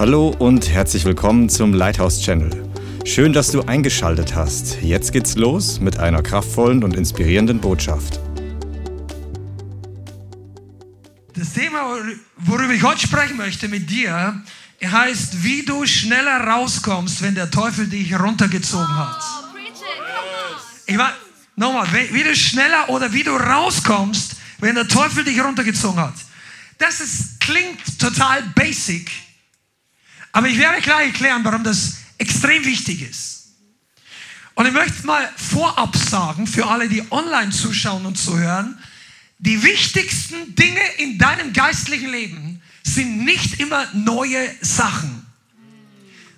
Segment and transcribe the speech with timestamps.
[0.00, 2.50] Hallo und herzlich willkommen zum Lighthouse Channel.
[3.04, 4.80] Schön, dass du eingeschaltet hast.
[4.80, 8.18] Jetzt geht's los mit einer kraftvollen und inspirierenden Botschaft.
[11.34, 11.98] Das Thema,
[12.38, 14.42] worüber ich heute sprechen möchte mit dir,
[14.82, 19.22] heißt, wie du schneller rauskommst, wenn der Teufel dich runtergezogen hat.
[20.86, 21.12] Ich meine,
[21.56, 26.14] nochmal, wie du schneller oder wie du rauskommst, wenn der Teufel dich runtergezogen hat.
[26.78, 29.10] Das ist, klingt total basic,
[30.32, 33.40] aber ich werde gleich erklären, warum das extrem wichtig ist.
[34.54, 38.78] Und ich möchte mal vorab sagen, für alle, die online zuschauen und zuhören,
[39.38, 45.26] die wichtigsten Dinge in deinem geistlichen Leben sind nicht immer neue Sachen,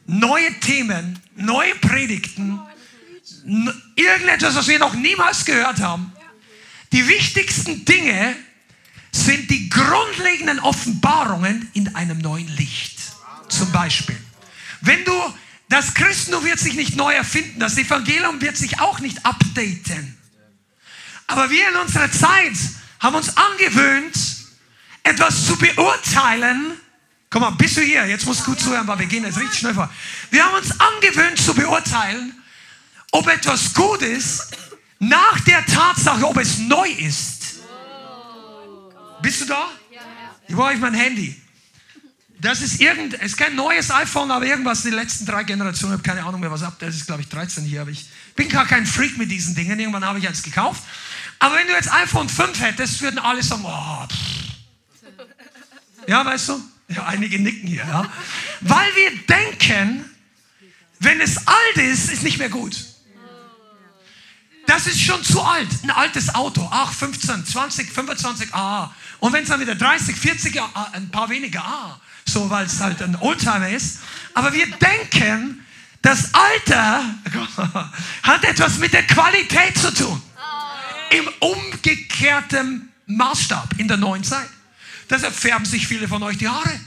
[0.06, 2.60] neue Themen, neue Predigten,
[3.96, 6.12] irgendetwas, was wir noch niemals gehört haben.
[6.92, 8.36] Die wichtigsten Dinge
[9.10, 12.91] sind die grundlegenden Offenbarungen in einem neuen Licht.
[13.52, 14.16] Zum Beispiel.
[14.80, 15.12] Wenn du,
[15.68, 20.18] das Christentum wird sich nicht neu erfinden, das Evangelium wird sich auch nicht updaten.
[21.26, 22.54] Aber wir in unserer Zeit
[22.98, 24.14] haben uns angewöhnt,
[25.02, 26.72] etwas zu beurteilen.
[27.28, 28.06] Komm mal, bist du hier?
[28.06, 29.90] Jetzt musst du gut zuhören, weil wir gehen jetzt richtig schnell vor.
[30.30, 32.34] Wir haben uns angewöhnt zu beurteilen,
[33.10, 34.48] ob etwas gut ist,
[34.98, 37.60] nach der Tatsache, ob es neu ist.
[39.20, 39.68] Bist du da?
[40.48, 41.41] Ich brauche mein Handy.
[42.42, 45.94] Das ist irgend, ist kein neues iPhone, aber irgendwas in den letzten drei Generationen.
[45.94, 46.74] Ich habe keine Ahnung mehr, was ab.
[46.80, 47.82] Das ist, glaube ich, 13 hier.
[47.82, 48.04] Aber ich
[48.34, 49.78] bin gar kein Freak mit diesen Dingen.
[49.78, 50.82] Irgendwann habe ich eins gekauft.
[51.38, 54.06] Aber wenn du jetzt iPhone 5 hättest, würden alle sagen, oh,
[56.08, 56.60] Ja, weißt du?
[56.88, 58.10] Ja, einige nicken hier, ja.
[58.60, 60.04] Weil wir denken,
[60.98, 62.76] wenn es alt ist, ist nicht mehr gut.
[64.66, 65.68] Das ist schon zu alt.
[65.84, 66.68] Ein altes Auto.
[66.72, 68.92] Ach, 15, 20, 25, ah.
[69.20, 72.80] Und wenn es dann wieder 30, 40, ah, ein paar weniger, ah so weil es
[72.80, 74.00] halt ein Oldtimer ist.
[74.34, 75.64] Aber wir denken,
[76.00, 77.04] das Alter
[78.22, 80.22] hat etwas mit der Qualität zu tun.
[81.10, 84.48] Im umgekehrten Maßstab in der neuen Zeit.
[85.10, 86.80] Deshalb färben sich viele von euch die Haare.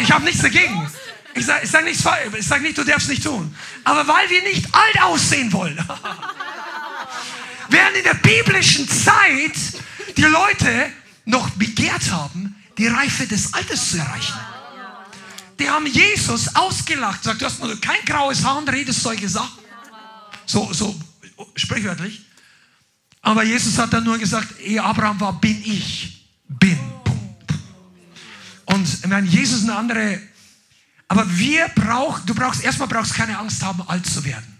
[0.00, 0.90] Ich habe nichts dagegen.
[1.34, 2.04] Ich sage sag nichts,
[2.38, 3.54] ich sag nicht, du darfst nicht tun.
[3.84, 5.78] Aber weil wir nicht alt aussehen wollen.
[7.68, 9.54] Während in der biblischen Zeit
[10.16, 10.90] die Leute
[11.24, 14.38] noch begehrt haben, die Reife des Alters zu erreichen.
[15.58, 19.62] Die haben Jesus ausgelacht, sagt, du hast nur kein graues Haar und redest solche Sachen.
[20.46, 20.98] So, so
[21.56, 22.22] sprichwörtlich.
[23.20, 26.26] Aber Jesus hat dann nur gesagt, ehe Abraham war, bin ich.
[26.48, 26.78] Bin.
[28.64, 30.20] Und ich meine, Jesus eine andere.
[31.08, 34.58] Aber wir brauchen, du brauchst, erstmal brauchst keine Angst haben, alt zu werden.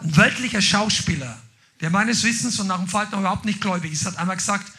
[0.00, 1.38] Ein weltlicher Schauspieler,
[1.80, 4.72] der meines Wissens und nach dem Fall noch überhaupt nicht gläubig ist, hat einmal gesagt,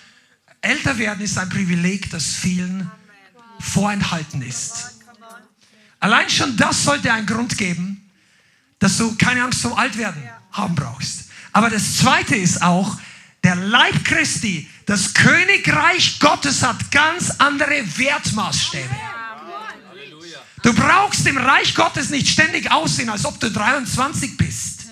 [0.66, 2.90] Älter werden ist ein Privileg, das vielen
[3.60, 5.00] vorenthalten ist.
[6.00, 8.10] Allein schon das sollte einen Grund geben,
[8.80, 10.22] dass du keine Angst zum Altwerden
[10.52, 11.26] haben brauchst.
[11.52, 12.98] Aber das Zweite ist auch,
[13.44, 18.96] der Leib Christi, das Königreich Gottes hat ganz andere Wertmaßstäbe.
[20.64, 24.86] Du brauchst im Reich Gottes nicht ständig aussehen, als ob du 23 bist.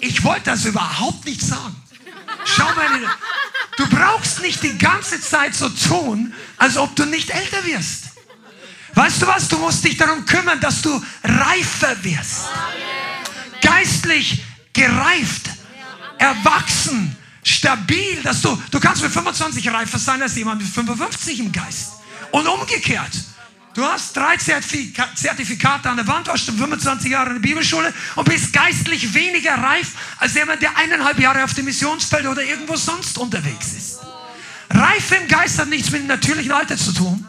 [0.00, 1.74] Ich wollte das überhaupt nicht sagen.
[2.44, 3.00] Schau mal,
[3.76, 8.04] Du brauchst nicht die ganze Zeit so tun, als ob du nicht älter wirst.
[8.94, 9.48] Weißt du was?
[9.48, 12.48] Du musst dich darum kümmern, dass du reifer wirst.
[13.62, 15.48] Geistlich gereift,
[16.18, 21.52] erwachsen, stabil, dass du, du kannst mit 25 reifer sein als jemand mit 55 im
[21.52, 21.92] Geist.
[22.30, 23.12] Und umgekehrt.
[23.74, 28.52] Du hast drei Zertifikate an der Wand, schon 25 Jahre in der Bibelschule und bist
[28.52, 33.72] geistlich weniger reif als jemand, der eineinhalb Jahre auf dem Missionsfeld oder irgendwo sonst unterwegs
[33.72, 34.00] ist.
[34.70, 37.26] Reife im Geist hat nichts mit dem natürlichen Alter zu tun.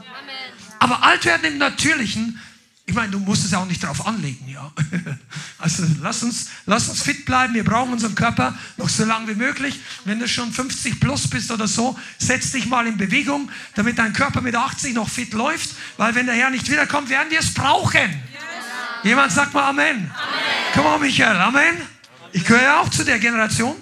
[0.79, 2.41] Aber alt werden im Natürlichen
[2.85, 4.71] ich meine, du musst es ja auch nicht drauf anlegen, ja.
[5.57, 7.53] Also lass uns, lass uns fit bleiben.
[7.53, 9.79] Wir brauchen unseren Körper noch so lange wie möglich.
[10.03, 14.11] Wenn du schon 50 plus bist oder so, setz dich mal in Bewegung, damit dein
[14.11, 15.69] Körper mit 80 noch fit läuft.
[15.95, 18.11] Weil wenn der Herr nicht wiederkommt, werden wir es brauchen.
[18.11, 19.09] Ja.
[19.09, 19.95] Jemand sagt mal Amen.
[19.95, 20.11] Amen.
[20.73, 21.77] Komm mal, Michael, Amen.
[22.33, 23.77] Ich gehöre ja auch zu der Generation.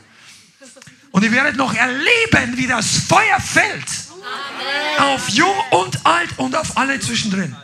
[1.09, 3.87] Und ihr werdet noch erleben, wie das Feuer fällt.
[4.99, 5.13] Amen.
[5.15, 7.55] Auf jung und alt und auf alle zwischendrin.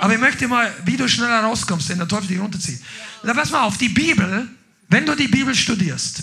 [0.00, 2.80] Aber ich möchte mal, wie du schneller rauskommst, wenn der Teufel dich runterzieht.
[3.22, 4.48] Na, pass mal auf, die Bibel,
[4.88, 6.22] wenn du die Bibel studierst,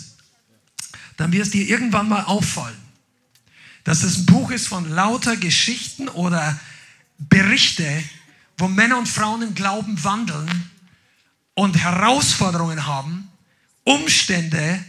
[1.17, 2.77] dann wird es dir irgendwann mal auffallen,
[3.83, 6.59] dass es ein Buch ist von lauter Geschichten oder
[7.17, 8.03] Berichte,
[8.57, 10.69] wo Männer und Frauen im Glauben wandeln
[11.53, 13.29] und Herausforderungen haben,
[13.83, 14.83] Umstände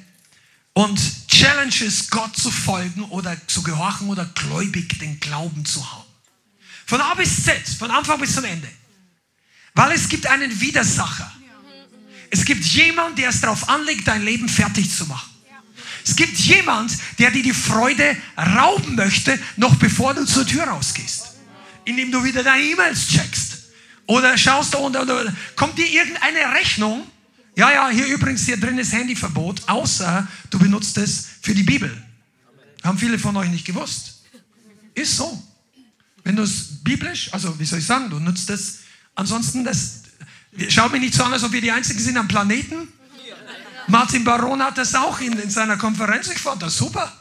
[0.73, 6.14] und Challenges, Gott zu folgen oder zu gehorchen oder gläubig den Glauben zu haben.
[6.87, 8.69] Von A bis Z, von Anfang bis zum Ende.
[9.75, 11.31] Weil es gibt einen Widersacher.
[12.31, 15.31] Es gibt jemand, der es darauf anlegt, dein Leben fertig zu machen.
[16.05, 21.35] Es gibt jemand, der dir die Freude rauben möchte, noch bevor du zur Tür rausgehst.
[21.85, 23.59] Indem du wieder deine E-Mails checkst.
[24.07, 24.97] Oder schaust du und,
[25.57, 27.07] kommt dir irgendeine Rechnung.
[27.57, 32.05] Ja, ja, hier übrigens, hier drin ist Handyverbot, außer du benutzt es für die Bibel.
[32.83, 34.23] Haben viele von euch nicht gewusst.
[34.95, 35.43] Ist so.
[36.25, 38.79] Wenn du es biblisch, also wie soll ich sagen, du nutzt es,
[39.15, 40.03] ansonsten, das,
[40.69, 42.89] schaut mich nicht so an, als ob wir die Einzigen sind am Planeten.
[43.87, 46.29] Martin Baron hat das auch in, in seiner Konferenz.
[46.29, 47.13] Ich fand das super.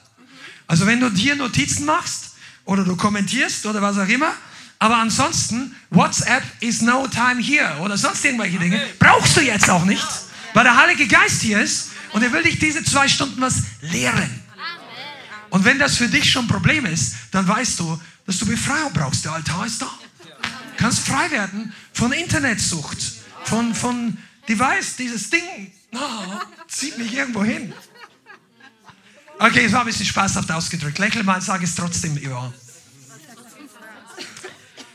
[0.67, 2.31] Also wenn du dir Notizen machst
[2.63, 4.33] oder du kommentierst oder was auch immer,
[4.79, 9.85] aber ansonsten, WhatsApp is no time here oder sonst irgendwelche Dinge, brauchst du jetzt auch
[9.85, 10.07] nicht,
[10.53, 14.29] weil der Heilige Geist hier ist und er will dich diese zwei Stunden was lehren.
[15.49, 18.93] Und wenn das für dich schon ein Problem ist, dann weißt du, dass du Befreiung
[18.93, 19.25] brauchst.
[19.25, 19.89] Der Altar ist da.
[20.21, 22.97] Du kannst frei werden von Internetsucht,
[23.45, 24.17] von, von
[24.47, 27.73] Device, dieses Ding oh, zieht mich irgendwo hin.
[29.39, 30.99] Okay, es war ein bisschen spaßhaft ausgedrückt.
[30.99, 32.53] Lächel mal, sage es trotzdem, ja.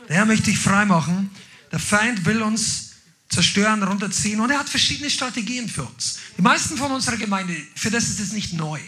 [0.08, 1.30] Der Herr möchte dich frei machen.
[1.70, 2.92] Der Feind will uns
[3.28, 6.18] zerstören, runterziehen und er hat verschiedene Strategien für uns.
[6.38, 8.80] Die meisten von unserer Gemeinde, für das ist es nicht neu.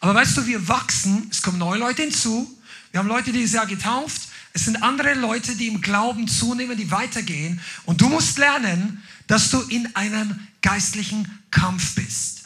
[0.00, 2.58] Aber weißt du, wir wachsen, es kommen neue Leute hinzu.
[2.94, 4.28] Wir haben Leute dieses Jahr getauft.
[4.52, 7.60] Es sind andere Leute, die im Glauben zunehmen, die weitergehen.
[7.86, 12.44] Und du musst lernen, dass du in einem geistlichen Kampf bist.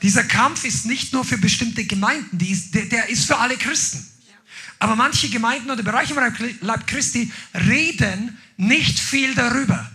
[0.00, 4.02] Dieser Kampf ist nicht nur für bestimmte Gemeinden, ist, der, der ist für alle Christen.
[4.78, 9.90] Aber manche Gemeinden oder Bereiche im Leib Christi reden nicht viel darüber.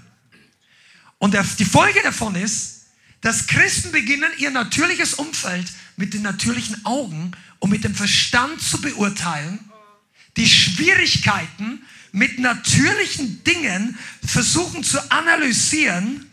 [1.18, 2.82] Und die Folge davon ist,
[3.22, 5.66] dass Christen beginnen, ihr natürliches Umfeld
[5.98, 9.71] mit den natürlichen Augen und mit dem Verstand zu beurteilen,
[10.38, 16.32] die Schwierigkeiten mit natürlichen Dingen versuchen zu analysieren,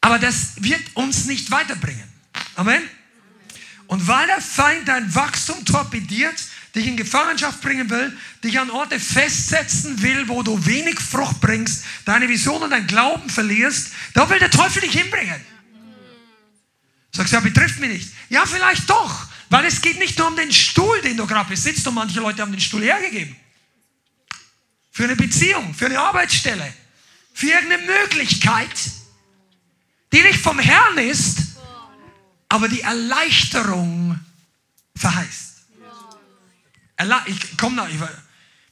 [0.00, 2.04] aber das wird uns nicht weiterbringen.
[2.56, 2.82] Amen.
[3.86, 6.34] Und weil der Feind dein Wachstum torpediert,
[6.74, 11.84] dich in Gefangenschaft bringen will, dich an Orte festsetzen will, wo du wenig Frucht bringst,
[12.04, 15.40] deine Vision und dein Glauben verlierst, da will der Teufel dich hinbringen.
[17.12, 18.10] Sagst du, ja, betrifft mich nicht.
[18.28, 21.86] Ja, vielleicht doch, weil es geht nicht nur um den Stuhl, den du gerade besitzt
[21.86, 23.36] und manche Leute haben den Stuhl hergegeben.
[24.90, 26.74] Für eine Beziehung, für eine Arbeitsstelle,
[27.32, 28.76] für irgendeine Möglichkeit,
[30.12, 31.38] die nicht vom Herrn ist,
[32.48, 34.18] aber die Erleichterung
[34.96, 35.52] verheißt.
[37.26, 37.94] Ich komme noch, ich,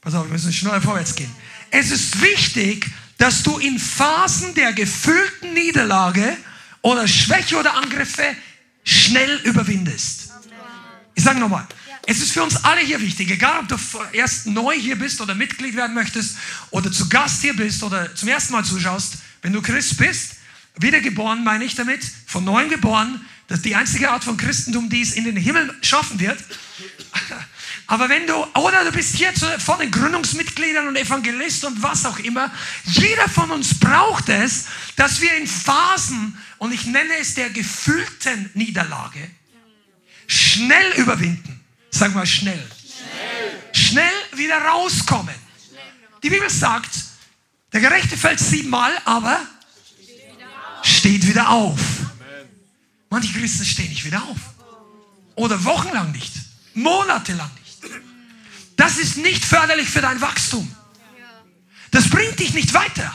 [0.01, 1.33] pass auf, wir müssen schneller vorwärts gehen.
[1.71, 6.35] Es ist wichtig, dass du in Phasen der gefühlten Niederlage
[6.81, 8.35] oder Schwäche oder Angriffe
[8.83, 10.22] schnell überwindest.
[11.15, 11.67] Ich sage nochmal,
[12.05, 13.77] es ist für uns alle hier wichtig, egal ob du
[14.11, 16.37] erst neu hier bist oder Mitglied werden möchtest
[16.71, 20.33] oder zu Gast hier bist oder zum ersten Mal zuschaust, wenn du Christ bist,
[20.77, 25.01] wiedergeboren meine ich damit, von neuem geboren, das ist die einzige Art von Christentum, die
[25.01, 26.43] es in den Himmel schaffen wird.
[27.87, 32.17] Aber wenn du, oder du bist hier von den Gründungsmitgliedern und Evangelisten und was auch
[32.19, 32.51] immer,
[32.85, 38.49] jeder von uns braucht es, dass wir in Phasen, und ich nenne es der gefühlten
[38.53, 39.29] Niederlage,
[40.33, 41.59] schnell überwinden.
[41.89, 42.61] Sag mal schnell.
[43.73, 45.35] Schnell, schnell wieder rauskommen.
[46.23, 46.95] Die Bibel sagt,
[47.71, 49.39] der Gerechte fällt siebenmal, aber
[50.81, 51.79] steht wieder auf.
[53.09, 54.37] Manche Christen stehen nicht wieder auf.
[55.35, 56.31] Oder wochenlang nicht.
[56.73, 57.93] Monatelang nicht.
[58.75, 60.73] Das ist nicht förderlich für dein Wachstum.
[61.91, 63.13] Das bringt dich nicht weiter.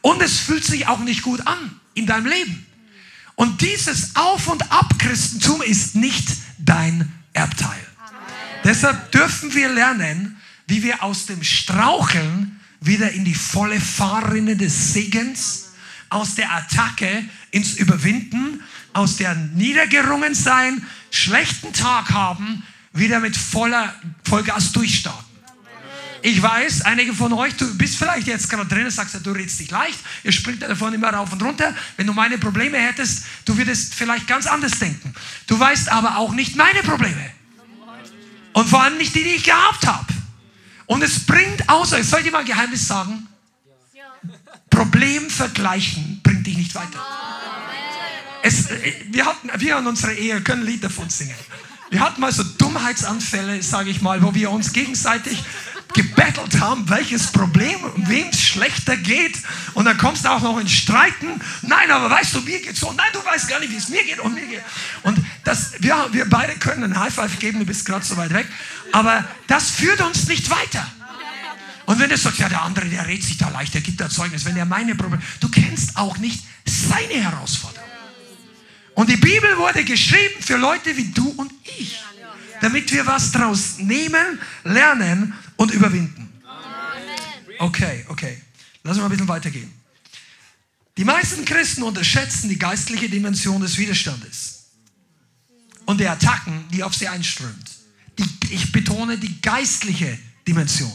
[0.00, 2.66] Und es fühlt sich auch nicht gut an in deinem Leben.
[3.42, 7.68] Und dieses Auf- und Ab-Christentum ist nicht dein Erbteil.
[7.98, 8.20] Amen.
[8.62, 10.36] Deshalb dürfen wir lernen,
[10.68, 15.70] wie wir aus dem Straucheln wieder in die volle Fahrrinne des Segens,
[16.08, 18.60] aus der Attacke ins Überwinden
[18.92, 25.31] aus der niedergerungen sein, schlechten Tag haben, wieder mit voller Vollgas durchstarten.
[26.24, 29.58] Ich weiß, einige von euch, du bist vielleicht jetzt gerade drin und sagst, du redest
[29.58, 31.74] dich leicht, ihr springt davon immer rauf und runter.
[31.96, 35.12] Wenn du meine Probleme hättest, du würdest vielleicht ganz anders denken.
[35.48, 37.30] Du weißt aber auch nicht meine Probleme.
[38.52, 40.06] Und vor allem nicht die, die ich gehabt habe.
[40.86, 43.26] Und es bringt außer, ich soll dir mal ein Geheimnis sagen,
[44.70, 47.04] Problem vergleichen bringt dich nicht weiter.
[48.44, 48.68] Es,
[49.10, 51.34] wir, hatten, wir in unserer Ehe können Lieder davon singen.
[51.90, 55.42] Wir hatten mal so Dummheitsanfälle, sage ich mal, wo wir uns gegenseitig
[55.94, 59.38] gebettelt haben, welches Problem, wem es schlechter geht.
[59.74, 61.40] Und dann kommst du auch noch in Streiten.
[61.62, 62.92] Nein, aber weißt du, mir geht so.
[62.92, 64.62] Nein, du weißt gar nicht, wie es mir geht und mir geht.
[65.02, 68.32] Und das, wir, wir beide können einen High Five geben, du bist gerade so weit
[68.32, 68.46] weg.
[68.92, 70.86] Aber das führt uns nicht weiter.
[71.86, 74.08] Und wenn du sagst, ja, der andere, der redet sich da leicht, der gibt da
[74.08, 77.88] Zeugnis, wenn er meine Probleme, du kennst auch nicht seine Herausforderung.
[78.94, 81.98] Und die Bibel wurde geschrieben für Leute wie du und ich,
[82.60, 86.28] damit wir was draus nehmen, lernen und überwinden.
[87.60, 88.42] Okay, okay.
[88.82, 89.72] Lass uns mal ein bisschen weitergehen.
[90.96, 94.64] Die meisten Christen unterschätzen die geistliche Dimension des Widerstandes
[95.86, 97.70] und der Attacken, die auf sie einströmt.
[98.18, 100.92] Die, ich betone die geistliche Dimension.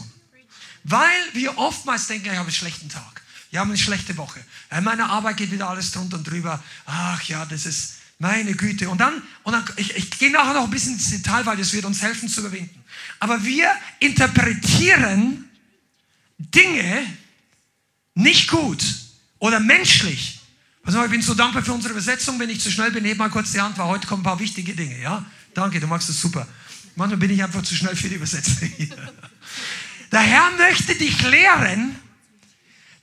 [0.84, 3.22] Weil wir oftmals denken, ich habe einen schlechten Tag.
[3.50, 4.44] Ich habe eine schlechte Woche.
[4.70, 6.62] In meiner Arbeit geht wieder alles drunter und drüber.
[6.84, 8.90] Ach ja, das ist meine Güte.
[8.90, 11.72] Und dann, und dann ich, ich gehe nachher noch ein bisschen ins Detail, weil das
[11.72, 12.77] wird uns helfen zu überwinden.
[13.20, 15.48] Aber wir interpretieren
[16.38, 17.06] Dinge
[18.14, 18.82] nicht gut
[19.38, 20.40] oder menschlich.
[20.84, 22.38] Also ich bin so dankbar für unsere Übersetzung.
[22.38, 24.40] Wenn ich zu schnell bin, heb mal kurz die Hand, weil heute kommen ein paar
[24.40, 25.00] wichtige Dinge.
[25.00, 26.46] Ja, danke, du machst es super.
[26.94, 28.72] Manchmal bin ich einfach zu schnell für die Übersetzung.
[30.10, 31.94] Der Herr möchte dich lehren,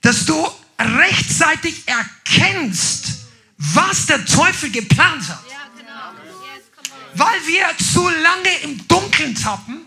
[0.01, 0.36] dass du
[0.79, 3.25] rechtzeitig erkennst,
[3.57, 5.43] was der Teufel geplant hat.
[7.13, 9.86] Weil wir zu lange im Dunkeln tappen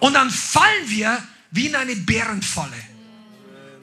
[0.00, 2.76] und dann fallen wir wie in eine Bärenfalle.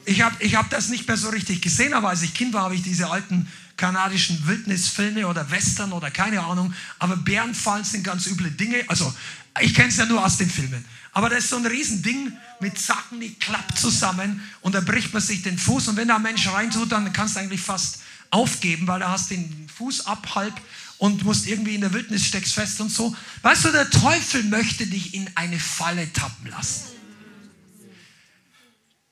[0.06, 2.64] Ich habe ich hab das nicht mehr so richtig gesehen, aber als ich Kind war,
[2.64, 3.48] habe ich diese alten
[3.78, 6.74] kanadischen Wildnisfilme oder Western oder keine Ahnung.
[7.00, 8.84] Aber Bärenfallen sind ganz üble Dinge.
[8.88, 9.14] Also
[9.62, 10.86] ich kenne es ja nur aus den Filmen.
[11.12, 15.22] Aber das ist so ein Riesending mit Zacken, die klappt zusammen und da bricht man
[15.22, 15.88] sich den Fuß.
[15.88, 18.00] Und wenn da ein Mensch reintut, dann kannst du eigentlich fast
[18.32, 20.54] aufgeben, weil da hast den Fuß ab halb
[20.98, 23.16] und musst irgendwie in der Wildnis steckst fest und so.
[23.42, 26.86] Weißt du, der Teufel möchte dich in eine Falle tappen lassen.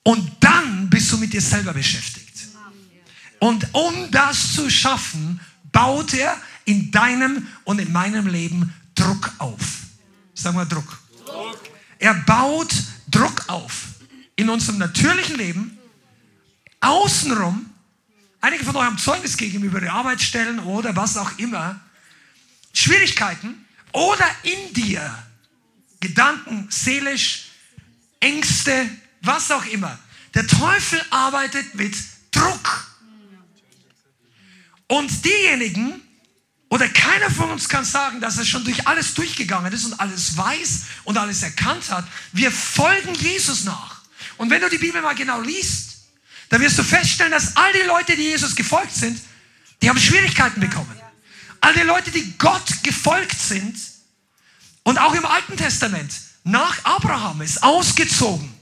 [0.03, 2.47] Und dann bist du mit dir selber beschäftigt.
[3.39, 5.39] Und um das zu schaffen,
[5.71, 9.59] baut er in deinem und in meinem Leben Druck auf.
[10.33, 10.99] Sag mal Druck.
[11.25, 11.59] Druck.
[11.99, 12.73] Er baut
[13.09, 13.87] Druck auf
[14.35, 15.77] in unserem natürlichen Leben,
[16.81, 17.69] außenrum.
[18.43, 21.79] Einige von euch haben Zeugnis gegenüber ihre Arbeitsstellen oder was auch immer.
[22.73, 25.17] Schwierigkeiten oder in dir.
[26.01, 27.45] Gedanken, seelisch,
[28.19, 28.89] Ängste,
[29.21, 29.97] was auch immer.
[30.33, 31.95] Der Teufel arbeitet mit
[32.31, 32.93] Druck.
[34.87, 36.01] Und diejenigen,
[36.67, 40.35] oder keiner von uns kann sagen, dass er schon durch alles durchgegangen ist und alles
[40.35, 42.05] weiß und alles erkannt hat.
[42.33, 44.01] Wir folgen Jesus nach.
[44.35, 45.92] Und wenn du die Bibel mal genau liest,
[46.53, 49.19] dann wirst du feststellen, dass all die Leute, die Jesus gefolgt sind,
[49.81, 50.95] die haben Schwierigkeiten bekommen.
[51.61, 53.75] All die Leute, die Gott gefolgt sind
[54.83, 58.53] und auch im Alten Testament nach Abraham ist ausgezogen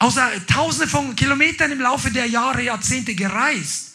[0.00, 3.92] außer tausende von Kilometern im Laufe der Jahre, Jahrzehnte gereist.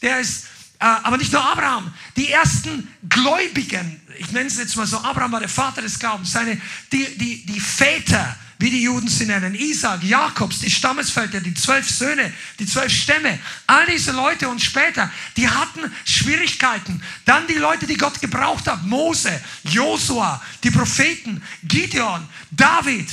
[0.00, 0.44] Der ist,
[0.78, 5.32] äh, aber nicht nur Abraham, die ersten Gläubigen, ich nenne es jetzt mal so, Abraham
[5.32, 6.58] war der Vater des Glaubens, seine,
[6.92, 11.88] die, die, die Väter, wie die Juden sie nennen, Isaac, Jakobs, die Stammesväter, die zwölf
[11.88, 17.02] Söhne, die zwölf Stämme, all diese Leute und später, die hatten Schwierigkeiten.
[17.24, 23.08] Dann die Leute, die Gott gebraucht hat, Mose, Josua, die Propheten, Gideon, David,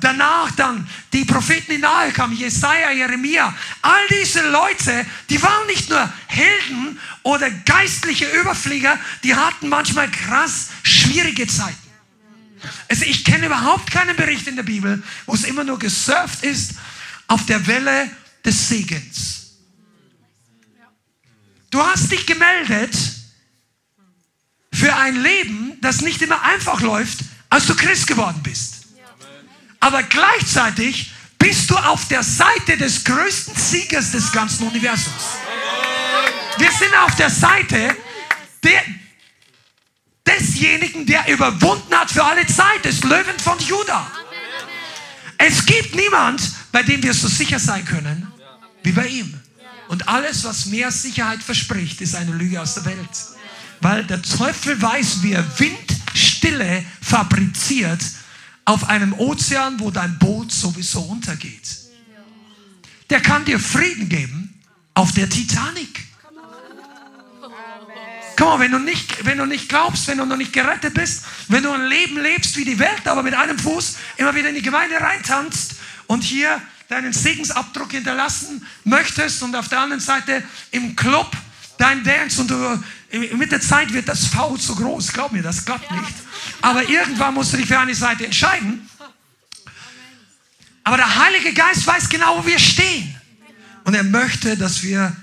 [0.00, 5.90] danach dann die Propheten, die nahe kamen, Jesaja, Jeremia, all diese Leute, die waren nicht
[5.90, 11.89] nur Helden oder geistliche Überflieger, die hatten manchmal krass schwierige Zeiten.
[12.88, 16.72] Also ich kenne überhaupt keinen Bericht in der Bibel, wo es immer nur gesurft ist
[17.26, 18.10] auf der Welle
[18.44, 19.56] des Segens.
[21.70, 22.94] Du hast dich gemeldet
[24.72, 28.86] für ein Leben, das nicht immer einfach läuft, als du Christ geworden bist.
[29.78, 35.38] Aber gleichzeitig bist du auf der Seite des größten Siegers des ganzen Universums.
[36.58, 37.96] Wir sind auf der Seite
[38.62, 38.82] der,
[40.26, 44.10] desjenigen, der überwunden hat für alle Zeit, des Löwen von Juda.
[45.38, 48.30] Es gibt niemand, bei dem wir so sicher sein können
[48.82, 49.40] wie bei ihm.
[49.88, 53.08] Und alles, was mehr Sicherheit verspricht, ist eine Lüge aus der Welt.
[53.80, 58.00] Weil der Teufel weiß, wie er Windstille fabriziert
[58.64, 61.78] auf einem Ozean, wo dein Boot sowieso untergeht.
[63.08, 64.60] Der kann dir Frieden geben
[64.94, 66.09] auf der Titanic.
[68.40, 71.24] Komm mal, wenn du, nicht, wenn du nicht glaubst, wenn du noch nicht gerettet bist,
[71.48, 74.54] wenn du ein Leben lebst wie die Welt, aber mit einem Fuß immer wieder in
[74.54, 75.74] die Gemeinde reintanzt
[76.06, 81.30] und hier deinen Segensabdruck hinterlassen möchtest und auf der anderen Seite im Club
[81.76, 82.82] dein Dance und du,
[83.36, 85.12] mit der Zeit wird das V zu groß.
[85.12, 86.14] Glaub mir, das klappt nicht.
[86.62, 88.88] Aber irgendwann musst du dich für eine Seite entscheiden.
[90.82, 93.14] Aber der Heilige Geist weiß genau, wo wir stehen.
[93.84, 95.14] Und er möchte, dass wir,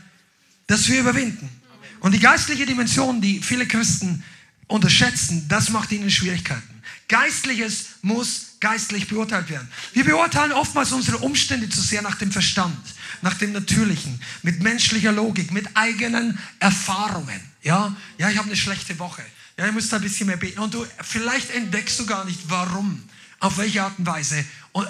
[0.68, 1.58] dass wir überwinden.
[2.00, 4.24] Und die geistliche Dimension, die viele Christen
[4.68, 6.82] unterschätzen, das macht ihnen Schwierigkeiten.
[7.08, 9.68] Geistliches muss geistlich beurteilt werden.
[9.94, 12.78] Wir beurteilen oftmals unsere Umstände zu sehr nach dem Verstand,
[13.22, 17.40] nach dem Natürlichen, mit menschlicher Logik, mit eigenen Erfahrungen.
[17.64, 19.24] Ja, ja, ich habe eine schlechte Woche.
[19.58, 20.60] Ja, ich muss da ein bisschen mehr beten.
[20.60, 23.04] Und du, vielleicht entdeckst du gar nicht, warum,
[23.40, 24.44] auf welche Art und Weise,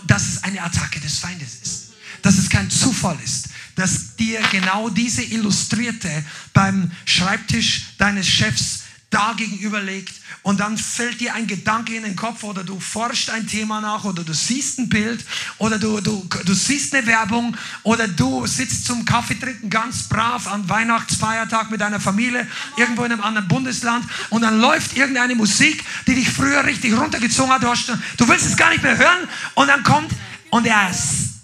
[0.06, 1.94] dass es eine Attacke des Feindes ist.
[2.22, 9.34] Dass es kein Zufall ist, dass dir genau diese Illustrierte beim Schreibtisch deines Chefs da
[9.38, 13.48] gegenüber liegt und dann fällt dir ein Gedanke in den Kopf oder du forschst ein
[13.48, 15.24] Thema nach oder du siehst ein Bild
[15.60, 20.48] oder du, du, du siehst eine Werbung oder du sitzt zum Kaffee trinken ganz brav
[20.48, 25.86] am Weihnachtsfeiertag mit deiner Familie irgendwo in einem anderen Bundesland und dann läuft irgendeine Musik,
[26.06, 27.64] die dich früher richtig runtergezogen hat.
[27.64, 30.12] Du, hast, du willst es gar nicht mehr hören und dann kommt
[30.50, 30.92] und er,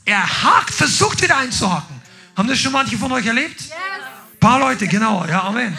[0.04, 2.03] er hakt, versucht wieder einzuhaken.
[2.36, 3.62] Haben das schon manche von euch erlebt?
[4.34, 5.78] Ein paar Leute, genau, ja, Amen.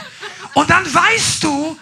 [0.55, 1.79] Und dann weißt du,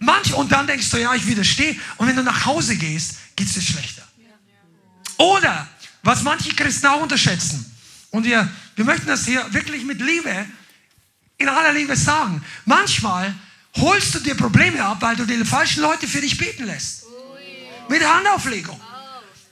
[0.00, 1.76] manch, und dann denkst du, ja, ich widerstehe.
[1.96, 4.02] Und wenn du nach Hause gehst, geht es dir schlechter.
[5.16, 5.68] Oder,
[6.02, 7.72] was manche Christen auch unterschätzen,
[8.10, 10.46] und wir, wir möchten das hier wirklich mit Liebe,
[11.38, 13.34] in aller Liebe sagen, manchmal
[13.76, 17.04] holst du dir Probleme ab, weil du die falschen Leute für dich beten lässt.
[17.88, 18.80] Mit Handauflegung.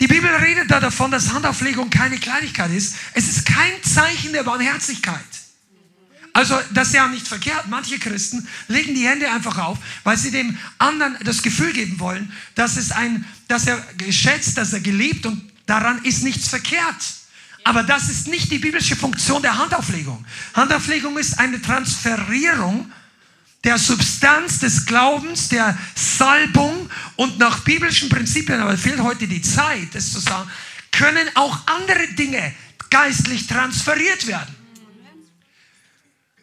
[0.05, 2.95] Die Bibel redet da davon, dass Handauflegung keine Kleinigkeit ist.
[3.15, 5.17] Es ist kein Zeichen der Barmherzigkeit.
[6.35, 7.69] Also das ist ja nicht verkehrt.
[7.71, 12.31] Manche Christen legen die Hände einfach auf, weil sie dem anderen das Gefühl geben wollen,
[12.55, 17.03] dass, es ein, dass er geschätzt, dass er geliebt und daran ist nichts verkehrt.
[17.65, 20.23] Aber das ist nicht die biblische Funktion der Handauflegung.
[20.53, 22.93] Handauflegung ist eine Transferierung
[23.65, 29.89] der Substanz des Glaubens, der Salbung und nach biblischen Prinzipien, aber fehlt heute die Zeit,
[29.95, 30.49] das zu sagen,
[30.93, 32.55] können auch andere Dinge
[32.91, 34.55] geistlich transferiert werden.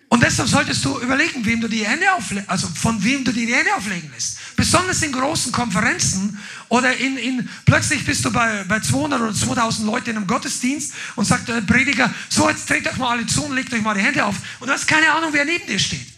[0.09, 3.45] Und deshalb solltest du überlegen, wem du die Hände aufle also von wem du die
[3.45, 4.57] Hände auflegen lässt.
[4.57, 6.37] Besonders in großen Konferenzen
[6.67, 10.93] oder in, in plötzlich bist du bei, bei 200 oder 2000 Leuten in einem Gottesdienst
[11.15, 13.93] und sagt der Prediger, so jetzt dreht euch mal alle zu und legt euch mal
[13.93, 14.35] die Hände auf.
[14.59, 16.10] Und du hast keine Ahnung, wer neben dir steht.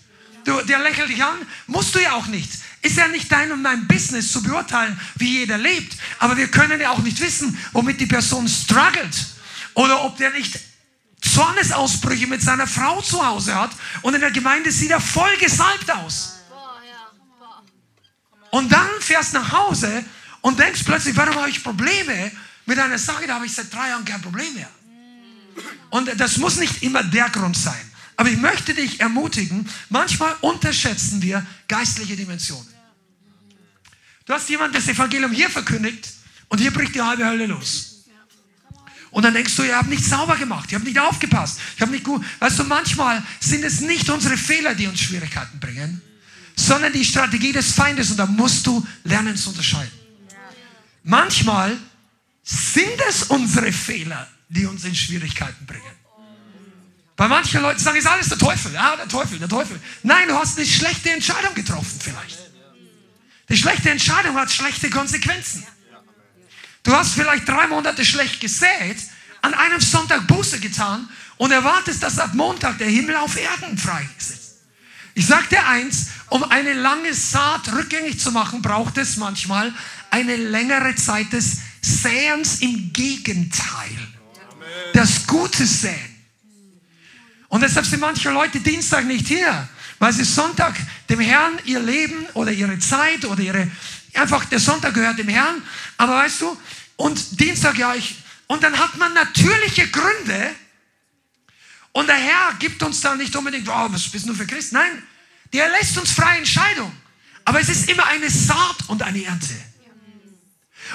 [0.46, 2.52] Du, der lächelt dich an, musst du ja auch nicht.
[2.82, 5.98] Ist ja nicht dein und mein Business zu beurteilen, wie jeder lebt.
[6.20, 9.16] Aber wir können ja auch nicht wissen, womit die Person struggelt.
[9.74, 10.60] Oder ob der nicht
[11.22, 15.90] Zornesausbrüche mit seiner Frau zu Hause hat und in der Gemeinde sieht er voll gesalbt
[15.90, 16.40] aus.
[18.52, 20.04] Und dann fährst nach Hause
[20.42, 22.32] und denkst plötzlich, warum habe ich Probleme
[22.66, 24.70] mit einer Sache, da habe ich seit drei Jahren kein Problem mehr.
[25.90, 27.93] Und das muss nicht immer der Grund sein.
[28.16, 32.68] Aber ich möchte dich ermutigen, manchmal unterschätzen wir geistliche Dimensionen.
[34.26, 36.10] Du hast jemand das Evangelium hier verkündigt
[36.48, 38.06] und hier bricht die halbe Hölle los.
[39.12, 41.92] Und dann denkst du, ihr habt nicht sauber gemacht, ihr habt nicht aufgepasst, ich habe
[41.92, 42.26] nicht gut.
[42.40, 46.02] Weißt du, manchmal sind es nicht unsere Fehler, die uns Schwierigkeiten bringen,
[46.56, 49.92] sondern die Strategie des Feindes und da musst du lernen zu unterscheiden.
[51.04, 51.78] Manchmal
[52.44, 56.03] sind es unsere Fehler, die uns in Schwierigkeiten bringen.
[57.24, 59.80] Bei manchen Leuten sagen, ist alles der Teufel, ja, der Teufel, der Teufel.
[60.04, 62.38] Nein, du hast eine schlechte Entscheidung getroffen vielleicht.
[63.48, 65.66] Die schlechte Entscheidung hat schlechte Konsequenzen.
[66.84, 68.98] Du hast vielleicht drei Monate schlecht gesät,
[69.42, 71.08] an einem Sonntag Buße getan
[71.38, 74.56] und erwartest, dass ab Montag der Himmel auf Erden freigesetzt.
[75.14, 79.74] Ich sage dir eins, um eine lange Saat rückgängig zu machen, braucht es manchmal
[80.10, 84.10] eine längere Zeit des Säens im Gegenteil.
[84.92, 86.13] Das Gute säen.
[87.54, 90.76] Und deshalb sind manche Leute Dienstag nicht hier, weil sie Sonntag
[91.08, 93.70] dem Herrn ihr Leben oder ihre Zeit oder ihre,
[94.16, 95.62] einfach der Sonntag gehört dem Herrn.
[95.98, 96.58] Aber weißt du,
[96.96, 98.16] und Dienstag, ja, ich,
[98.48, 100.50] und dann hat man natürliche Gründe.
[101.92, 104.74] Und der Herr gibt uns da nicht unbedingt, oh, was bist du für Christ?
[104.74, 105.04] Nein,
[105.54, 106.92] der lässt uns freie Entscheidung.
[107.46, 109.54] Aber es ist immer eine Saat und eine Ernte.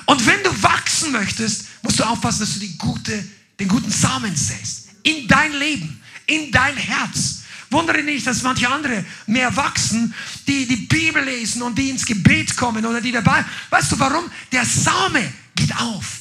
[0.07, 3.25] Und wenn du wachsen möchtest, musst du aufpassen, dass du die gute,
[3.61, 4.89] den guten Samen säst.
[5.05, 7.43] In dein Leben in dein Herz.
[7.71, 10.15] Wundere nicht, dass manche andere mehr wachsen,
[10.47, 13.45] die die Bibel lesen und die ins Gebet kommen oder die dabei.
[13.69, 14.31] Weißt du warum?
[14.53, 16.21] Der Same geht auf.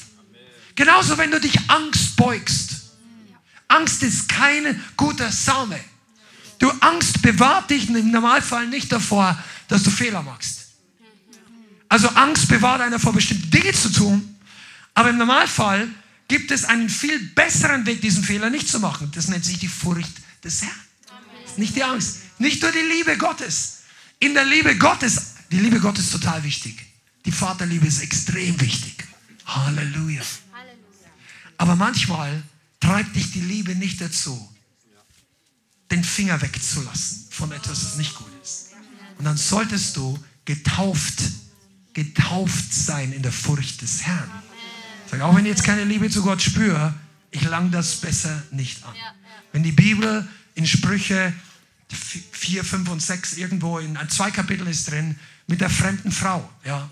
[0.76, 2.72] Genauso, wenn du dich Angst beugst.
[3.68, 5.80] Angst ist kein guter Same.
[6.60, 10.68] Du Angst bewahrt dich im Normalfall nicht davor, dass du Fehler machst.
[11.90, 14.36] Also Angst bewahrt einer vor bestimmte Dinge zu tun,
[14.94, 15.88] aber im Normalfall
[16.28, 19.12] gibt es einen viel besseren Weg, diesen Fehler nicht zu machen.
[19.14, 20.12] Das nennt sich die Furcht
[20.44, 20.72] des Herrn.
[21.58, 23.80] Nicht die Angst, nicht nur die Liebe Gottes.
[24.20, 26.86] In der Liebe Gottes, die Liebe Gottes ist total wichtig.
[27.26, 29.04] Die Vaterliebe ist extrem wichtig.
[29.46, 30.22] Halleluja.
[31.58, 32.44] Aber manchmal
[32.80, 34.54] treibt dich die Liebe nicht dazu,
[35.90, 38.68] den Finger wegzulassen von etwas, das nicht gut ist.
[39.18, 41.24] Und dann solltest du getauft
[41.98, 44.30] getauft sein in der Furcht des Herrn.
[45.10, 46.94] Sag, auch wenn ich jetzt keine Liebe zu Gott spüre,
[47.32, 48.94] ich lang das besser nicht an.
[49.52, 51.34] Wenn die Bibel in Sprüche
[52.32, 55.18] 4, 5 und 6 irgendwo in zwei Kapiteln ist drin,
[55.48, 56.92] mit der fremden Frau, ja.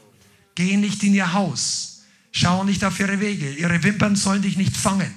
[0.56, 2.04] Geh nicht in ihr Haus.
[2.32, 3.52] Schau nicht auf ihre Wege.
[3.52, 5.14] Ihre Wimpern sollen dich nicht fangen.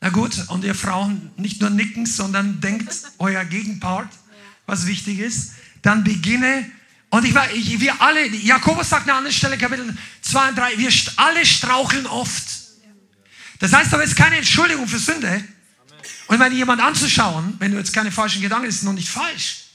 [0.00, 4.08] Na gut, und ihr Frauen nicht nur nicken, sondern denkt euer Gegenpart,
[4.66, 5.52] was wichtig ist.
[5.82, 6.70] Dann beginne
[7.14, 10.78] und ich, ich, wir alle, Jakobus sagt an einer anderen Stelle, Kapitel 2 und 3,
[10.78, 12.44] wir alle straucheln oft.
[13.60, 15.44] Das heißt aber, es ist keine Entschuldigung für Sünde.
[16.26, 19.66] Und wenn jemand anzuschauen, wenn du jetzt keine falschen Gedanken hast, ist noch nicht falsch.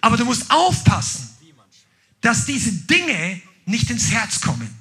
[0.00, 1.28] Aber du musst aufpassen,
[2.22, 4.74] dass diese Dinge nicht ins Herz kommen.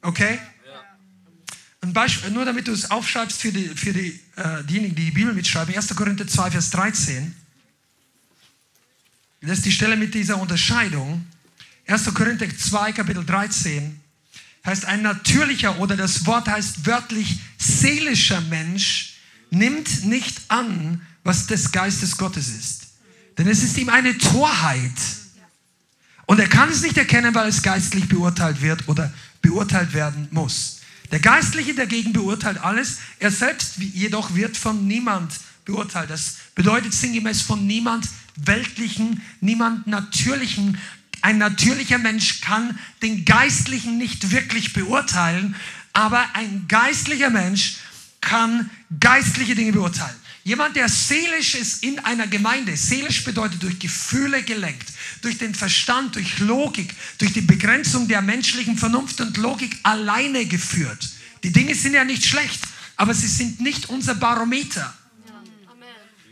[0.00, 0.38] Okay?
[1.82, 5.10] Ein Beispiel, nur damit du es aufschreibst für, die, für die, äh, diejenigen, die die
[5.10, 5.74] Bibel mitschreiben.
[5.74, 5.94] 1.
[5.94, 7.36] Korinther 2, Vers 13.
[9.46, 11.26] Das ist die Stelle mit dieser Unterscheidung.
[11.86, 12.14] 1.
[12.14, 14.00] Korinther 2, Kapitel 13
[14.64, 19.16] heißt ein natürlicher oder das Wort heißt wörtlich seelischer Mensch
[19.50, 22.86] nimmt nicht an, was des Geistes Gottes ist.
[23.36, 24.92] Denn es ist ihm eine Torheit.
[26.24, 30.80] Und er kann es nicht erkennen, weil es geistlich beurteilt wird oder beurteilt werden muss.
[31.10, 32.98] Der Geistliche dagegen beurteilt alles.
[33.18, 35.34] Er selbst jedoch wird von niemand
[35.66, 36.08] beurteilt.
[36.08, 40.78] Das bedeutet sinngemäß von niemand weltlichen, niemand natürlichen.
[41.22, 45.56] Ein natürlicher Mensch kann den Geistlichen nicht wirklich beurteilen,
[45.92, 47.76] aber ein geistlicher Mensch
[48.20, 48.70] kann
[49.00, 50.16] geistliche Dinge beurteilen.
[50.44, 54.92] Jemand, der seelisch ist in einer Gemeinde, seelisch bedeutet durch Gefühle gelenkt,
[55.22, 61.08] durch den Verstand, durch Logik, durch die Begrenzung der menschlichen Vernunft und Logik alleine geführt.
[61.42, 62.60] Die Dinge sind ja nicht schlecht,
[62.96, 64.92] aber sie sind nicht unser Barometer.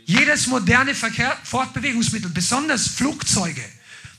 [0.05, 3.63] Jedes moderne Verkehr, Fortbewegungsmittel, besonders Flugzeuge,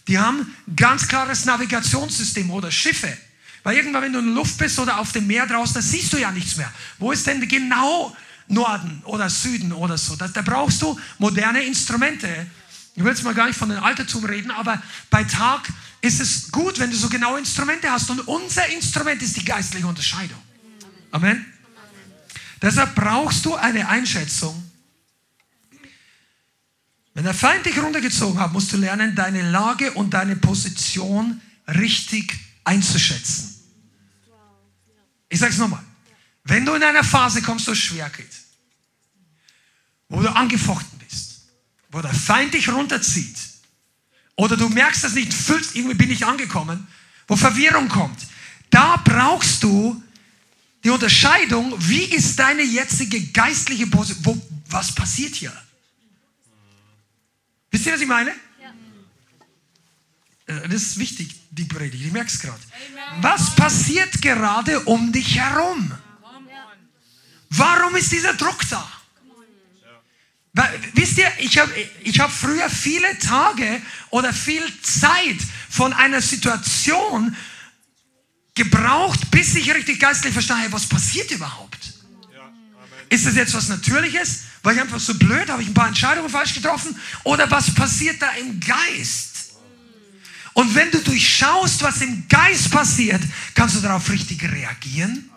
[0.09, 3.16] die haben ganz klares Navigationssystem oder Schiffe.
[3.62, 6.12] Weil irgendwann, wenn du in der Luft bist oder auf dem Meer draußen, da siehst
[6.12, 6.70] du ja nichts mehr.
[6.99, 8.14] Wo ist denn genau
[8.49, 10.16] Norden oder Süden oder so?
[10.16, 12.29] Da, da brauchst du moderne Instrumente.
[12.94, 15.68] Ich will jetzt mal gar nicht von dem Altertum reden, aber bei Tag
[16.03, 18.11] ist es gut, wenn du so genaue Instrumente hast.
[18.11, 20.38] Und unser Instrument ist die geistliche Unterscheidung.
[21.11, 21.47] Amen.
[22.61, 24.63] Deshalb brauchst du eine Einschätzung
[27.14, 32.35] wenn der Feind dich runtergezogen hat, musst du lernen, deine Lage und deine Position richtig
[32.64, 33.55] einzuschätzen.
[35.29, 35.83] Ich sage es nochmal.
[36.42, 38.31] Wenn du in einer Phase kommst, wo es schwer geht,
[40.09, 41.42] wo du angefochten bist,
[41.90, 43.37] wo der Feind dich runterzieht,
[44.37, 46.87] oder du merkst das nicht, fühlst, irgendwie bin ich angekommen,
[47.29, 48.18] wo Verwirrung kommt,
[48.70, 50.03] da brauchst du
[50.83, 55.63] die Unterscheidung, wie ist deine jetzige geistliche Position, was passiert hier?
[57.75, 58.31] Wisst ihr, was ich meine?
[58.63, 60.55] Ja.
[60.55, 62.05] Äh, das ist wichtig, die Predigt.
[62.05, 62.61] Ich merke es gerade.
[63.21, 65.93] Was passiert gerade um dich herum?
[67.51, 68.89] Warum ist dieser Druck da?
[70.93, 71.73] Wisst ihr, ich habe
[72.05, 77.37] ich hab früher viele Tage oder viel Zeit von einer Situation
[78.55, 81.93] gebraucht, bis ich richtig geistlich verstanden habe, was passiert überhaupt.
[83.09, 84.45] Ist das jetzt was Natürliches?
[84.64, 85.48] War ich einfach so blöd?
[85.50, 86.96] Habe ich ein paar Entscheidungen falsch getroffen?
[87.22, 89.53] Oder was passiert da im Geist?
[90.55, 93.20] Und wenn du durchschaust, was im Geist passiert,
[93.55, 95.31] kannst du darauf richtig reagieren.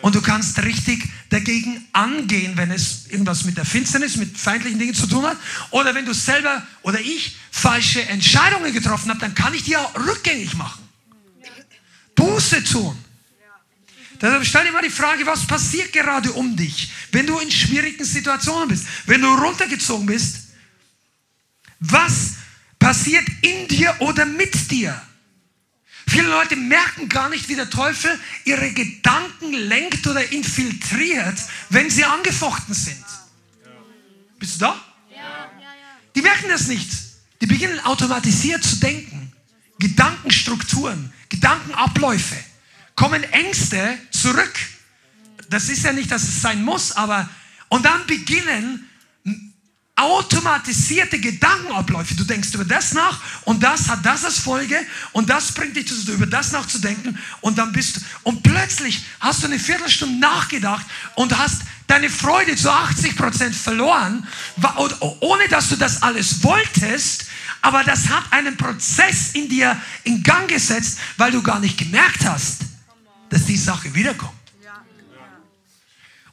[0.00, 4.94] Und du kannst richtig dagegen angehen, wenn es irgendwas mit der Finsternis, mit feindlichen Dingen
[4.94, 5.36] zu tun hat.
[5.70, 9.94] Oder wenn du selber oder ich falsche Entscheidungen getroffen habe, dann kann ich die auch
[9.96, 10.82] rückgängig machen.
[12.14, 12.96] Buße tun.
[14.20, 18.04] Deshalb stell dir mal die Frage, was passiert gerade um dich, wenn du in schwierigen
[18.04, 20.38] Situationen bist, wenn du runtergezogen bist?
[21.80, 22.34] Was
[22.78, 25.00] passiert in dir oder mit dir?
[26.08, 32.04] Viele Leute merken gar nicht, wie der Teufel ihre Gedanken lenkt oder infiltriert, wenn sie
[32.04, 33.04] angefochten sind.
[34.38, 34.84] Bist du da?
[36.14, 36.88] Die merken das nicht.
[37.40, 39.32] Die beginnen automatisiert zu denken.
[39.78, 42.36] Gedankenstrukturen, Gedankenabläufe
[42.94, 44.54] kommen Ängste zurück.
[45.48, 47.28] Das ist ja nicht, dass es sein muss, aber
[47.68, 48.88] und dann beginnen
[49.96, 52.14] automatisierte Gedankenabläufe.
[52.14, 54.78] Du denkst über das nach und das hat das als Folge
[55.12, 59.42] und das bringt dich dazu, über das nachzudenken und dann bist du und plötzlich hast
[59.42, 64.26] du eine Viertelstunde nachgedacht und hast deine Freude zu 80 Prozent verloren,
[65.20, 67.24] ohne dass du das alles wolltest,
[67.62, 72.26] aber das hat einen Prozess in dir in Gang gesetzt, weil du gar nicht gemerkt
[72.26, 72.58] hast,
[73.30, 74.32] dass die Sache wiederkommt.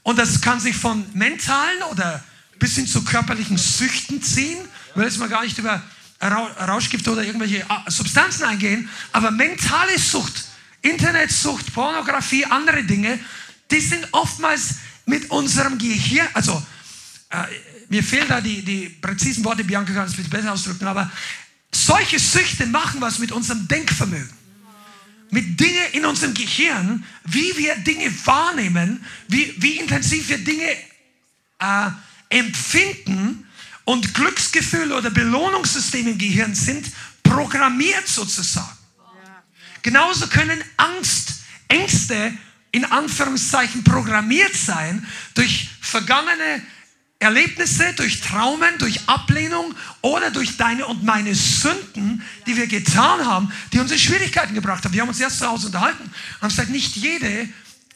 [0.03, 2.23] Und das kann sich von mentalen oder
[2.59, 4.57] bis hin zu körperlichen Süchten ziehen.
[4.89, 5.81] Ich will jetzt mal gar nicht über
[6.21, 10.45] Rauschgifte oder irgendwelche äh, Substanzen eingehen, aber mentale Sucht,
[10.81, 13.19] Internetsucht, Pornografie, andere Dinge,
[13.71, 14.75] die sind oftmals
[15.05, 16.63] mit unserem Gehirn, also
[17.29, 17.43] äh,
[17.89, 21.11] mir fehlen da die, die präzisen Worte, Bianca kann es besser ausdrücken, aber
[21.73, 24.42] solche Süchte machen was mit unserem Denkvermögen.
[25.33, 30.69] Mit Dingen in unserem Gehirn, wie wir Dinge wahrnehmen, wie, wie intensiv wir Dinge
[31.59, 31.89] äh,
[32.29, 33.47] empfinden
[33.83, 36.85] und Glücksgefühle oder Belohnungssysteme im Gehirn sind
[37.23, 38.77] programmiert sozusagen.
[39.81, 41.33] Genauso können Angst,
[41.67, 42.31] Ängste
[42.71, 46.61] in Anführungszeichen programmiert sein durch vergangene
[47.23, 53.51] Erlebnisse, durch Traumen, durch Ablehnung oder durch deine und meine Sünden, die wir getan haben,
[53.71, 54.93] die uns in Schwierigkeiten gebracht haben.
[54.93, 57.49] Wir haben uns erst zu Hause unterhalten und haben gesagt, nicht jede,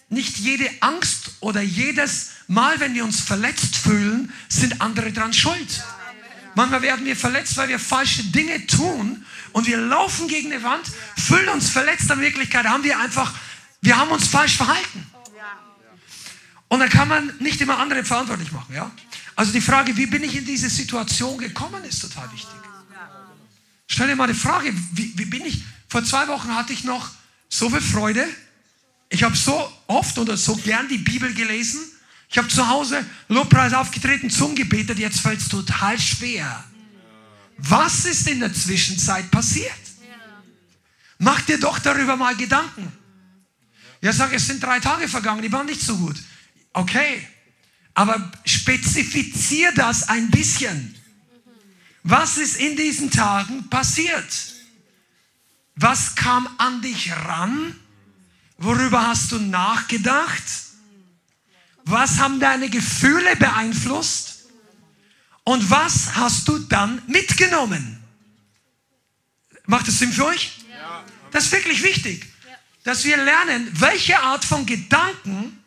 [0.10, 5.84] nicht jede Angst oder jedes Mal, wenn wir uns verletzt fühlen, sind andere dran schuld.
[6.56, 10.90] Manchmal werden wir verletzt, weil wir falsche Dinge tun und wir laufen gegen eine Wand,
[11.16, 12.10] fühlen uns verletzt.
[12.10, 13.34] In Wirklichkeit haben wir einfach,
[13.82, 15.06] wir haben uns falsch verhalten.
[16.70, 18.92] Und dann kann man nicht immer andere verantwortlich machen, ja?
[19.38, 22.50] Also die Frage, wie bin ich in diese Situation gekommen, ist total wichtig.
[23.86, 27.12] Stell dir mal die Frage, wie, wie bin ich, vor zwei Wochen hatte ich noch
[27.48, 28.28] so viel Freude.
[29.10, 31.80] Ich habe so oft oder so gern die Bibel gelesen.
[32.30, 36.64] Ich habe zu Hause Lobpreis aufgetreten, Zungen gebetet, jetzt fällt es total schwer.
[37.60, 39.72] Was ist in der Zwischenzeit passiert?
[41.20, 42.92] Mach dir doch darüber mal Gedanken.
[44.02, 46.18] Ja, sag, es sind drei Tage vergangen, die waren nicht so gut.
[46.74, 47.28] Okay,
[47.98, 50.96] aber spezifizier das ein bisschen.
[52.04, 54.54] Was ist in diesen Tagen passiert?
[55.76, 57.76] Was kam an dich ran?
[58.60, 60.44] Worüber hast du nachgedacht?
[61.86, 64.46] Was haben deine Gefühle beeinflusst?
[65.44, 68.00] Und was hast du dann mitgenommen?
[69.66, 70.66] Macht das Sinn für euch?
[71.32, 72.32] Das ist wirklich wichtig,
[72.84, 75.58] dass wir lernen, welche Art von Gedanken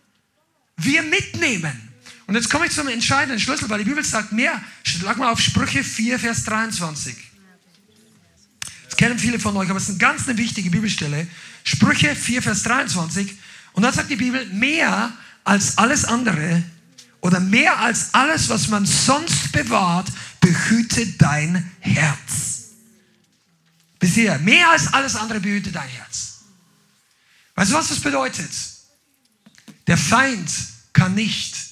[0.77, 1.90] wir mitnehmen.
[2.31, 4.63] Und jetzt komme ich zum entscheidenden Schlüssel, weil die Bibel sagt mehr.
[4.85, 7.17] Schlag mal auf Sprüche 4, Vers 23.
[8.85, 11.27] Das kennen viele von euch, aber es ist eine ganz eine wichtige Bibelstelle.
[11.65, 13.35] Sprüche 4, Vers 23.
[13.73, 15.13] Und dann sagt die Bibel, mehr
[15.43, 16.63] als alles andere
[17.21, 20.07] oder mehr als alles, was man sonst bewahrt,
[20.39, 22.75] behüte dein Herz.
[23.99, 26.43] Bisher, mehr als alles andere behüte dein Herz.
[27.57, 28.53] Weißt du, was das bedeutet?
[29.89, 30.49] Der Feind
[30.93, 31.70] kann nicht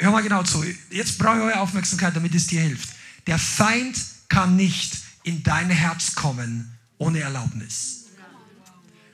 [0.00, 0.64] Hör mal genau zu.
[0.90, 2.88] Jetzt brauche ich eure Aufmerksamkeit, damit es dir hilft.
[3.26, 8.06] Der Feind kann nicht in dein Herz kommen ohne Erlaubnis.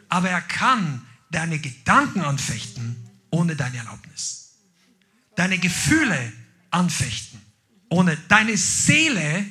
[0.09, 2.97] Aber er kann deine Gedanken anfechten
[3.31, 4.53] ohne deine Erlaubnis.
[5.35, 6.33] Deine Gefühle
[6.71, 7.41] anfechten
[7.89, 9.45] ohne deine Seele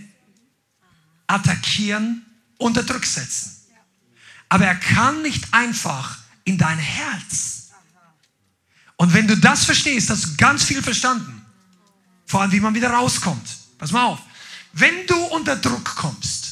[1.27, 2.25] attackieren,
[2.57, 3.51] unter Druck setzen.
[4.49, 7.54] Aber er kann nicht einfach in dein Herz
[8.97, 11.45] und wenn du das verstehst, hast du ganz viel verstanden.
[12.25, 13.47] Vor allem, wie man wieder rauskommt.
[13.77, 14.19] Pass mal auf.
[14.73, 16.45] Wenn du unter Druck kommst,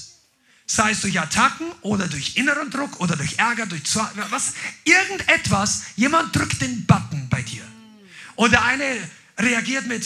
[0.66, 3.84] sei es durch Attacken oder durch inneren Druck oder durch Ärger, durch
[4.30, 4.54] was,
[4.84, 7.64] irgendetwas, jemand drückt den Button bei dir.
[8.36, 10.06] Und der eine reagiert mit,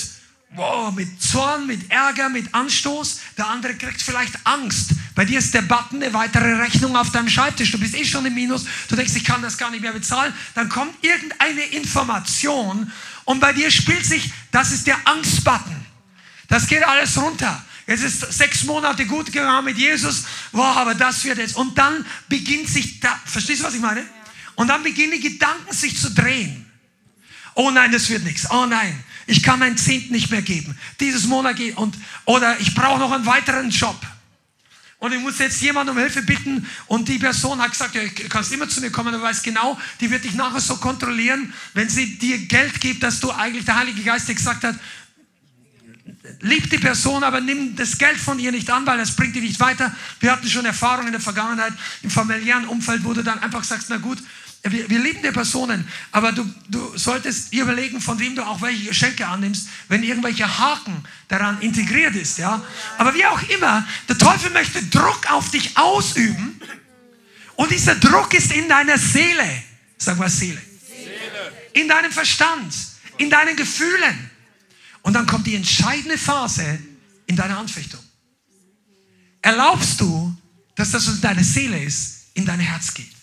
[0.52, 3.20] wow, mit Zorn, mit Ärger, mit Anstoß.
[3.38, 4.92] Der andere kriegt vielleicht Angst.
[5.18, 7.72] Bei dir ist der Button eine weitere Rechnung auf deinem Schreibtisch.
[7.72, 8.66] Du bist eh schon im Minus.
[8.88, 10.32] Du denkst, ich kann das gar nicht mehr bezahlen.
[10.54, 12.92] Dann kommt irgendeine Information
[13.26, 15.76] und bei dir spielt sich, das ist der Angstbutton.
[16.50, 17.66] Das geht alles runter.
[17.88, 20.26] Es ist sechs Monate gut gegangen mit Jesus.
[20.52, 21.56] Wow, aber das wird jetzt.
[21.56, 24.06] Und dann beginnt sich, da, verstehst du, was ich meine?
[24.54, 26.64] Und dann beginnen die Gedanken sich zu drehen.
[27.56, 28.48] Oh nein, das wird nichts.
[28.52, 30.78] Oh nein, ich kann meinen Zehnten nicht mehr geben.
[31.00, 34.00] Dieses Monat geht und oder ich brauche noch einen weiteren Job.
[35.00, 38.30] Und ich muss jetzt jemanden um Hilfe bitten und die Person hat gesagt, ja, du
[38.30, 41.88] kannst immer zu mir kommen, du weißt genau, die wird dich nachher so kontrollieren, wenn
[41.88, 44.76] sie dir Geld gibt, dass du eigentlich der Heilige Geist dir gesagt hat,
[46.42, 49.44] lieb die Person, aber nimm das Geld von ihr nicht an, weil das bringt dich
[49.44, 49.96] nicht weiter.
[50.20, 53.90] Wir hatten schon Erfahrungen in der Vergangenheit im familiären Umfeld, wo du dann einfach sagst,
[53.90, 54.18] na gut,
[54.72, 58.62] wir, wir lieben die Personen, aber du, du solltest dir überlegen, von wem du auch
[58.62, 62.38] welche Geschenke annimmst, wenn irgendwelche Haken daran integriert ist.
[62.38, 62.64] Ja?
[62.98, 66.60] Aber wie auch immer, der Teufel möchte Druck auf dich ausüben
[67.58, 69.64] und dieser Druck ist in deiner Seele.
[69.98, 70.62] Sag mal Seele.
[70.88, 71.52] Seele.
[71.74, 72.74] In deinem Verstand,
[73.18, 74.32] in deinen Gefühlen.
[75.02, 76.80] Und dann kommt die entscheidende Phase
[77.26, 78.00] in deiner Anfechtung.
[79.42, 80.36] Erlaubst du,
[80.76, 83.17] dass das, was in deiner Seele ist, in dein Herz geht?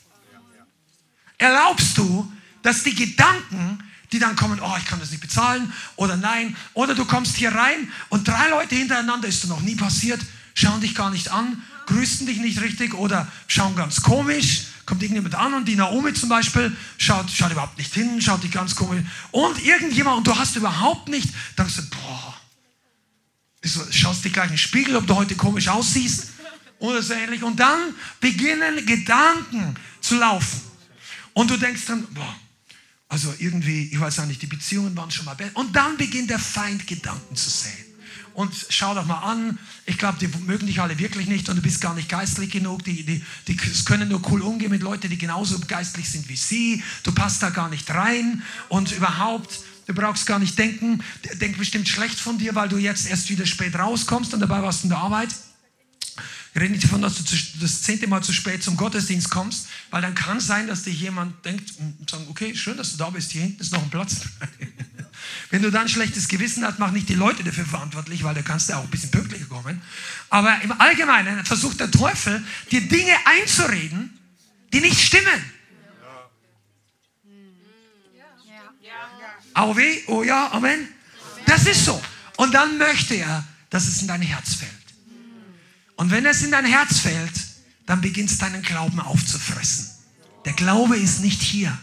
[1.38, 2.31] Erlaubst du,
[2.62, 3.79] dass die Gedanken,
[4.12, 7.55] die dann kommen, oh, ich kann das nicht bezahlen oder nein, oder du kommst hier
[7.55, 10.20] rein und drei Leute hintereinander, ist dir noch nie passiert,
[10.55, 14.66] schauen dich gar nicht an, grüßen dich nicht richtig oder schauen ganz komisch.
[14.87, 18.53] Kommt irgendjemand an und die Naomi zum Beispiel schaut, schaut überhaupt nicht hin, schaut dich
[18.53, 19.03] ganz komisch.
[19.31, 22.35] Und irgendjemand, und du hast überhaupt nicht, dann sagst du, boah,
[23.90, 26.33] schaust dich gleich in den Spiegel, ob du heute komisch aussiehst
[26.81, 27.42] oder so ähnlich.
[27.42, 30.61] Und dann beginnen Gedanken zu laufen.
[31.35, 32.35] Und du denkst dann, boah,
[33.09, 35.57] also irgendwie, ich weiß auch nicht, die Beziehungen waren schon mal besser.
[35.57, 37.85] Und dann beginnt der Feind Gedanken zu sehen.
[38.35, 41.62] Und schau doch mal an, ich glaube, die mögen dich alle wirklich nicht und du
[41.62, 42.83] bist gar nicht geistlich genug.
[42.83, 46.83] Die, die, die können nur cool umgehen mit Leuten, die genauso geistlich sind wie sie.
[47.05, 51.05] Du passt da gar nicht rein und überhaupt, du brauchst gar nicht denken.
[51.35, 54.83] Denk bestimmt schlecht von dir, weil du jetzt erst wieder spät rauskommst und dabei warst
[54.83, 55.29] du in der Arbeit.
[56.55, 57.25] Ich rede nicht davon, dass du
[57.61, 61.45] das zehnte Mal zu spät zum Gottesdienst kommst, weil dann kann sein, dass dich jemand
[61.45, 61.73] denkt,
[62.09, 64.21] sagen, okay, schön, dass du da bist, hier hinten ist noch ein Platz.
[65.51, 68.43] Wenn du dann ein schlechtes Gewissen hast, mach nicht die Leute dafür verantwortlich, weil da
[68.43, 69.83] kannst du auch ein bisschen pünktlicher kommen.
[70.31, 72.40] Aber im Allgemeinen versucht der Teufel,
[72.71, 74.17] dir Dinge einzureden,
[74.73, 75.45] die nicht stimmen.
[79.55, 80.88] Au weh, oh ja, Amen.
[81.47, 82.01] Das ist so.
[82.37, 84.84] Und dann möchte er, dass es in dein Herz fällt.
[86.05, 87.33] Und wenn es in dein Herz fällt,
[87.87, 89.88] dann beginnst deinen Glauben aufzufressen.
[90.45, 91.79] Der Glaube ist nicht hier.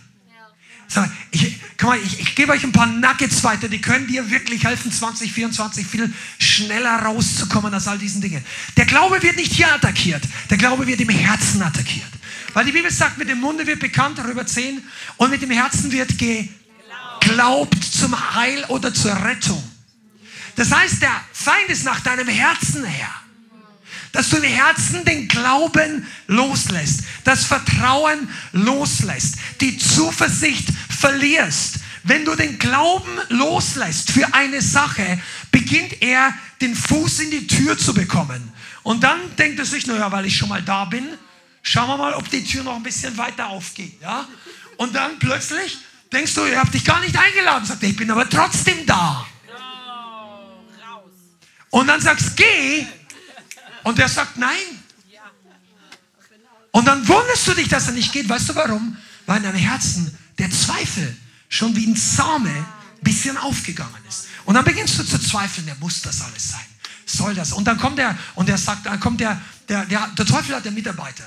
[1.31, 4.91] Ich, mal, ich, ich gebe euch ein paar Nuggets weiter, die können dir wirklich helfen,
[4.91, 8.45] 2024 viel schneller rauszukommen aus all diesen Dingen.
[8.77, 12.11] Der Glaube wird nicht hier attackiert, der Glaube wird im Herzen attackiert.
[12.53, 14.83] Weil die Bibel sagt, mit dem Munde wird bekannt, darüber 10,
[15.17, 19.63] und mit dem Herzen wird geglaubt zum Heil oder zur Rettung.
[20.57, 23.20] Das heißt, der Feind ist nach deinem Herzen her
[24.11, 31.79] dass du im Herzen den Glauben loslässt, das Vertrauen loslässt, die Zuversicht verlierst.
[32.03, 35.21] Wenn du den Glauben loslässt für eine Sache,
[35.51, 38.51] beginnt er den Fuß in die Tür zu bekommen.
[38.83, 41.07] Und dann denkt er sich, naja, weil ich schon mal da bin,
[41.61, 44.01] schauen wir mal, ob die Tür noch ein bisschen weiter aufgeht.
[44.01, 44.27] Ja?
[44.77, 45.77] Und dann plötzlich
[46.11, 47.65] denkst du, ich habe dich gar nicht eingeladen.
[47.65, 49.25] Sagt er, ich bin aber trotzdem da.
[51.69, 52.85] Und dann sagst, geh,
[53.83, 54.57] und der sagt nein.
[56.71, 58.29] Und dann wunderst du dich, dass er nicht geht.
[58.29, 58.97] Weißt du warum?
[59.25, 61.15] Weil in deinem Herzen der Zweifel
[61.49, 62.65] schon wie ein Same
[63.01, 64.27] bisschen aufgegangen ist.
[64.45, 66.65] Und dann beginnst du zu zweifeln, der muss das alles sein.
[67.05, 67.51] Soll das?
[67.51, 70.63] Und dann kommt er und er sagt, dann kommt der, der, der, der Teufel hat
[70.63, 71.25] der Mitarbeiter.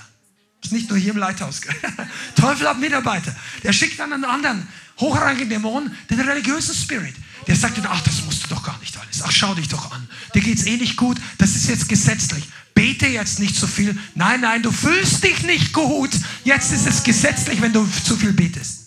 [0.63, 1.61] Ist nicht nur hier im Leithaus.
[2.37, 3.35] Teufel hat Mitarbeiter.
[3.63, 4.67] Der schickt dann einen anderen
[4.99, 7.15] hochrangigen Dämon, den religiösen Spirit.
[7.47, 9.23] Der sagt dann, ach, das musst du doch gar nicht alles.
[9.23, 10.09] Ach, schau dich doch an.
[10.35, 11.19] Dir geht es eh nicht gut.
[11.39, 12.45] Das ist jetzt gesetzlich.
[12.75, 13.99] Bete jetzt nicht so viel.
[14.15, 16.11] Nein, nein, du fühlst dich nicht gut.
[16.45, 18.85] Jetzt ist es gesetzlich, wenn du zu viel betest.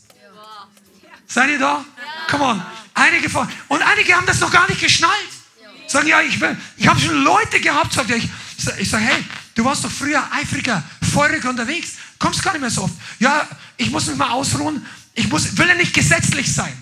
[1.27, 1.85] Seid ihr da?
[2.29, 2.61] Come on.
[2.93, 5.13] Einige von, und einige haben das noch gar nicht geschnallt.
[5.87, 6.37] Sagen, ja, ich,
[6.77, 8.27] ich habe schon Leute gehabt, sagt ich,
[8.79, 9.23] ich sage, hey,
[9.55, 12.93] du warst doch früher eifriger, feuriger unterwegs, kommst gar nicht mehr so oft.
[13.19, 16.73] Ja, ich muss mich mal ausruhen, ich muss, will ja nicht gesetzlich sein.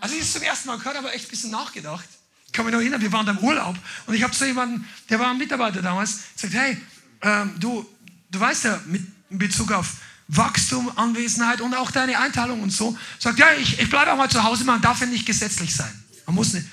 [0.00, 2.08] Also ich es zum ersten Mal gehört, aber echt ein bisschen nachgedacht.
[2.46, 4.84] Ich kann mich noch erinnern, wir waren da im Urlaub und ich habe zu jemandem,
[5.10, 6.78] der war ein Mitarbeiter damals, gesagt, hey,
[7.22, 7.86] ähm, du,
[8.30, 9.96] du weißt ja, mit Bezug auf
[10.28, 14.30] Wachstum, Anwesenheit und auch deine Einteilung und so, sagt, ja, ich, ich bleibe auch mal
[14.30, 15.92] zu Hause, man darf ja nicht gesetzlich sein.
[16.26, 16.66] Man muss nicht.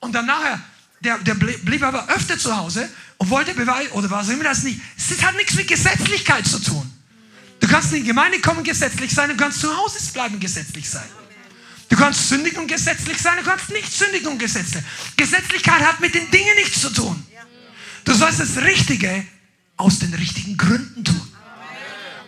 [0.00, 0.60] Und dann nachher,
[1.00, 4.80] der, der blieb aber öfter zu Hause und wollte beweisen, oder was immer das nicht,
[4.96, 6.90] es hat nichts mit Gesetzlichkeit zu tun.
[7.60, 11.08] Du kannst in die Gemeinde kommen, gesetzlich sein, du kannst zu Hause bleiben, gesetzlich sein.
[11.88, 14.82] Du kannst sündig und gesetzlich sein, du kannst nicht sündig und gesetzlich.
[15.16, 17.24] Gesetzlichkeit hat mit den Dingen nichts zu tun.
[18.04, 19.24] Du sollst das Richtige
[19.76, 21.32] aus den richtigen Gründen tun.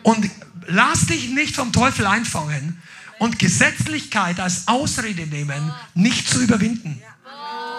[0.02, 0.30] Und
[0.66, 2.80] lass dich nicht vom Teufel einfangen
[3.18, 7.02] und Gesetzlichkeit als Ausrede nehmen, nicht zu überwinden.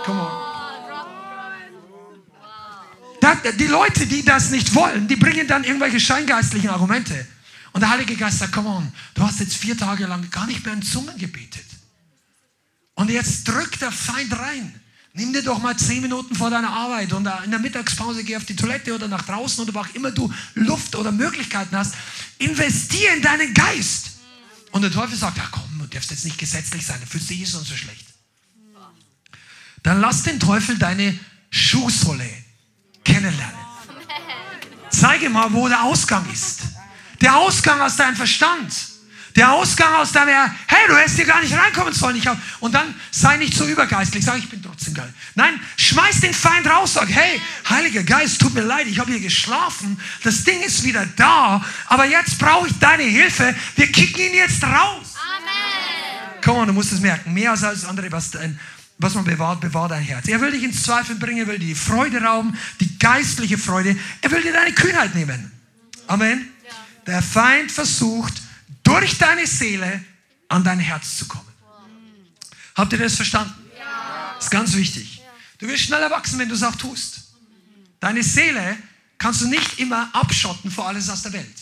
[0.06, 0.50] Come on.
[3.58, 7.28] Die Leute, die das nicht wollen, die bringen dann irgendwelche scheingeistlichen Argumente.
[7.74, 10.64] Und der Heilige Geist sagt, come on, du hast jetzt vier Tage lang gar nicht
[10.66, 11.66] mehr in Zungen gebetet.
[13.00, 14.78] Und jetzt drückt der Feind rein.
[15.14, 18.44] Nimm dir doch mal zehn Minuten vor deiner Arbeit und in der Mittagspause geh auf
[18.44, 21.94] die Toilette oder nach draußen oder wo auch immer du Luft oder Möglichkeiten hast.
[22.40, 24.18] Investier in deinen Geist.
[24.72, 27.56] Und der Teufel sagt, ja komm, du darfst jetzt nicht gesetzlich sein, für sie ist
[27.56, 28.06] uns so schlecht.
[29.82, 31.18] Dann lass den Teufel deine
[31.52, 32.30] Schuhsohle
[33.06, 33.56] kennenlernen.
[34.90, 36.64] Zeige mal, wo der Ausgang ist.
[37.22, 38.89] Der Ausgang aus deinem Verstand.
[39.36, 42.16] Der Ausgang aus deiner, hey, du hättest hier gar nicht reinkommen sollen.
[42.16, 45.14] Ich hab, und dann sei nicht so übergeistlich, sag, ich bin trotzdem geil.
[45.36, 49.22] Nein, schmeiß den Feind raus, sag, hey, Heiliger Geist, tut mir leid, ich habe hier
[49.22, 54.34] geschlafen, das Ding ist wieder da, aber jetzt brauche ich deine Hilfe, wir kicken ihn
[54.34, 55.16] jetzt raus.
[55.38, 56.42] Amen.
[56.44, 58.60] Komm du musst es merken, mehr als alles andere, was dein,
[58.98, 60.28] was man bewahrt, bewahrt dein Herz.
[60.28, 63.96] Er will dich ins Zweifel bringen, er will dir die Freude rauben, die geistliche Freude.
[64.22, 65.52] Er will dir deine Kühnheit nehmen.
[66.08, 66.50] Amen.
[67.08, 68.34] Der Feind versucht,
[68.90, 70.04] durch deine Seele
[70.48, 71.48] an dein Herz zu kommen.
[72.76, 73.54] Habt ihr das verstanden?
[73.78, 74.34] Ja.
[74.36, 75.22] Das ist ganz wichtig.
[75.60, 77.34] Du wirst schneller wachsen, wenn du es auch tust.
[78.00, 78.78] Deine Seele
[79.18, 81.56] kannst du nicht immer abschotten vor alles aus der Welt.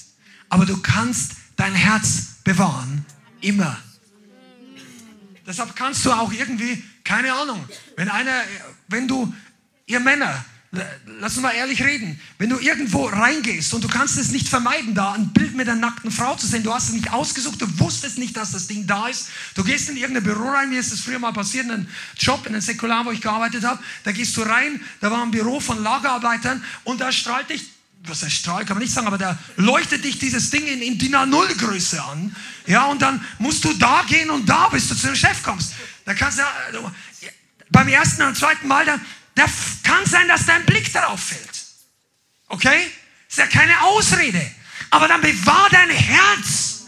[0.49, 3.05] Aber du kannst dein Herz bewahren,
[3.41, 3.77] immer.
[5.45, 8.43] Deshalb kannst du auch irgendwie, keine Ahnung, wenn einer,
[8.87, 9.33] wenn du,
[9.85, 14.31] ihr Männer, lass uns mal ehrlich reden, wenn du irgendwo reingehst und du kannst es
[14.31, 17.11] nicht vermeiden, da ein Bild mit einer nackten Frau zu sehen, du hast es nicht
[17.11, 20.69] ausgesucht, du wusstest nicht, dass das Ding da ist, du gehst in irgendein Büro rein,
[20.69, 21.87] mir ist das früher mal passiert, in einem
[22.17, 25.31] Job, in einem Säkular, wo ich gearbeitet habe, da gehst du rein, da war ein
[25.31, 29.17] Büro von Lagerarbeitern und da strahlt dich was heißt Strahl, kann man nicht sagen, aber
[29.17, 32.33] da leuchtet dich dieses Ding in, in DIN A0 Größe an.
[32.65, 35.73] Ja, und dann musst du da gehen und da, bis du zu dem Chef kommst.
[36.05, 36.91] Da kannst du, also,
[37.69, 38.99] beim ersten und zweiten Mal, da,
[39.37, 39.45] da
[39.83, 41.65] kann sein, dass dein Blick darauf fällt.
[42.47, 42.91] Okay?
[43.29, 44.41] Ist ja keine Ausrede.
[44.89, 46.85] Aber dann bewahr dein Herz.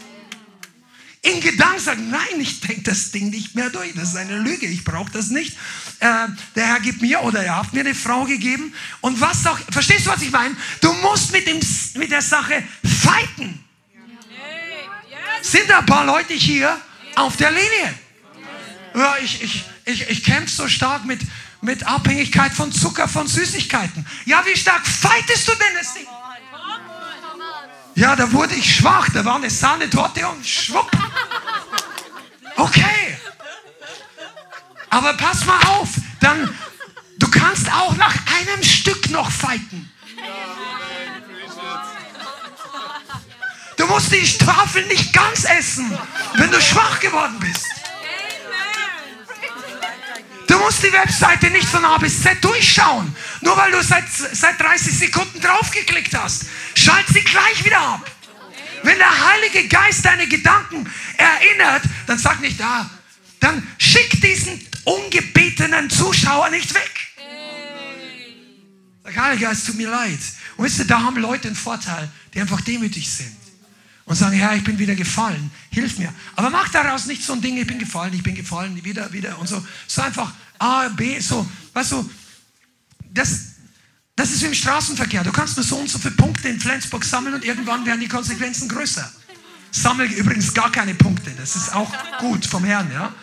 [1.22, 3.92] In Gedanken sagen, nein, ich denke das Ding nicht mehr durch.
[3.94, 5.52] Das ist eine Lüge, ich brauche das nicht.
[6.00, 8.74] Äh, der Herr gibt mir oder er hat mir eine Frau gegeben.
[9.00, 10.56] Und was auch, verstehst du, was ich meine?
[10.80, 11.60] Du musst mit, dem,
[11.94, 13.62] mit der Sache fighten.
[15.42, 16.80] Sind da ein paar Leute hier
[17.14, 17.94] auf der Linie?
[18.94, 21.20] Ja, ich, ich, ich, ich kämpfe so stark mit,
[21.62, 24.06] mit Abhängigkeit von Zucker, von Süßigkeiten.
[24.24, 26.06] Ja, wie stark fightest du denn das Ding?
[27.94, 30.90] Ja, da wurde ich schwach, da war eine Sahnetorte und schwupp.
[32.56, 33.18] Okay.
[34.90, 35.88] Aber pass mal auf,
[36.20, 36.54] dann,
[37.18, 39.90] du kannst auch nach einem Stück noch fighten.
[43.76, 45.96] Du musst die Tafel nicht ganz essen,
[46.34, 47.66] wenn du schwach geworden bist.
[50.50, 53.14] Du musst die Webseite nicht von A bis Z durchschauen.
[53.40, 56.46] Nur weil du seit, seit 30 Sekunden draufgeklickt hast.
[56.74, 58.10] Schalt sie gleich wieder ab.
[58.82, 62.90] Wenn der Heilige Geist deine Gedanken erinnert, dann sag nicht, da, ah,
[63.38, 66.90] dann schick diesen ungebetenen Zuschauer nicht weg.
[69.04, 70.18] Sag, Heiliger Geist, tut mir leid.
[70.56, 73.39] Und wisst ihr, da haben Leute einen Vorteil, die einfach demütig sind
[74.10, 76.12] und sagen, Herr, ich bin wieder gefallen, hilf mir.
[76.34, 79.38] Aber mach daraus nicht so ein Ding, ich bin gefallen, ich bin gefallen, wieder, wieder
[79.38, 79.64] und so.
[79.86, 82.10] So einfach A, B, so, weißt du,
[83.14, 83.52] das,
[84.16, 85.22] das ist wie im Straßenverkehr.
[85.22, 88.08] Du kannst nur so und so viele Punkte in Flensburg sammeln und irgendwann werden die
[88.08, 89.08] Konsequenzen größer.
[89.70, 93.14] Sammel übrigens gar keine Punkte, das ist auch gut vom Herrn, ja.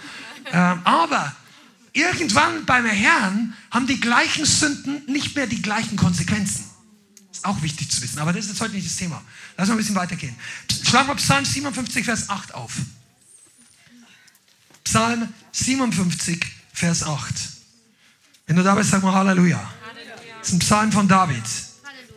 [0.54, 1.36] Ähm, aber
[1.92, 6.64] irgendwann beim Herrn haben die gleichen Sünden nicht mehr die gleichen Konsequenzen.
[7.32, 9.22] Ist auch wichtig zu wissen, aber das ist heute nicht das Thema.
[9.58, 10.36] Lass mal ein bisschen weitergehen.
[10.84, 12.72] Schlagen wir Psalm 57, Vers 8 auf.
[14.84, 17.34] Psalm 57, Vers 8.
[18.46, 19.60] Wenn du da bist, sag mal Halleluja.
[20.40, 21.44] Das ist ein Psalm von David.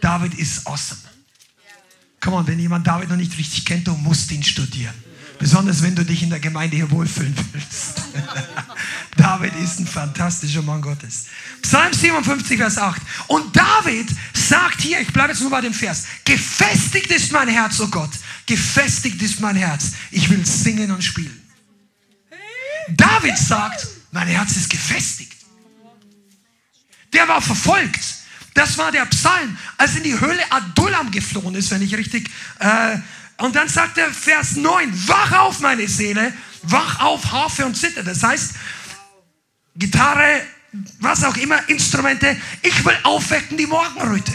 [0.01, 1.01] David ist awesome.
[2.21, 4.95] Komm on, wenn jemand David noch nicht richtig kennt, du musst ihn studieren.
[5.41, 8.03] Besonders wenn du dich in der Gemeinde hier wohlfühlen willst.
[9.17, 11.27] David ist ein fantastischer Mann Gottes.
[11.63, 13.01] Psalm 57, Vers 8.
[13.27, 17.81] Und David sagt hier, ich bleibe jetzt nur bei dem Vers, gefestigt ist mein Herz,
[17.81, 18.11] oh Gott,
[18.45, 19.93] gefestigt ist mein Herz.
[20.11, 21.41] Ich will singen und spielen.
[22.91, 25.37] David sagt, mein Herz ist gefestigt.
[27.15, 28.01] Der war verfolgt.
[28.53, 32.29] Das war der Psalm, als in die Höhle Adullam geflohen ist, wenn ich richtig.
[32.59, 32.99] Äh,
[33.41, 36.33] und dann sagt er Vers 9, wach auf meine Seele,
[36.63, 38.03] wach auf Harfe und Zither.
[38.03, 38.55] Das heißt,
[39.77, 40.43] Gitarre,
[41.01, 42.37] was auch immer, Instrumente.
[42.63, 44.33] Ich will aufwecken die Morgenröte.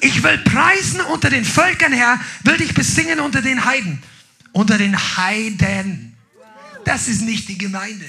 [0.00, 4.02] Ich will preisen unter den Völkern, Herr, will dich besingen unter den Heiden.
[4.52, 6.16] Unter den Heiden.
[6.84, 8.06] Das ist nicht die Gemeinde.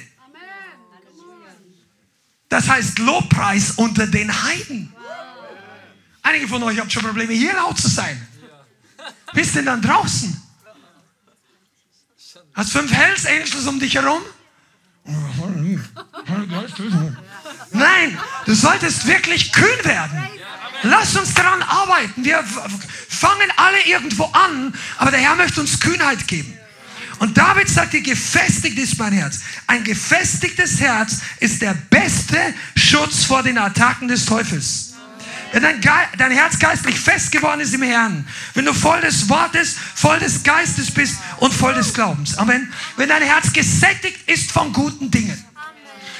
[2.47, 4.91] Das heißt Lobpreis unter den Heiden.
[6.23, 8.27] Einige von euch haben schon Probleme, hier laut zu sein.
[9.33, 10.41] Bist denn dann draußen?
[12.53, 14.21] Hast fünf Hells Angels um dich herum?
[17.71, 20.27] Nein, du solltest wirklich kühn werden.
[20.83, 22.23] Lass uns daran arbeiten.
[22.23, 26.57] Wir fangen alle irgendwo an, aber der Herr möchte uns Kühnheit geben.
[27.19, 29.41] Und David sagte, gefestigt ist mein Herz.
[29.67, 32.37] Ein gefestigtes Herz ist der beste
[32.75, 34.88] Schutz vor den Attacken des Teufels.
[35.51, 35.81] Wenn dein,
[36.17, 40.43] dein Herz geistlich fest geworden ist im Herrn, wenn du voll des Wortes, voll des
[40.43, 42.37] Geistes bist und voll des Glaubens.
[42.37, 42.71] Amen.
[42.97, 45.43] Wenn dein Herz gesättigt ist von guten Dingen.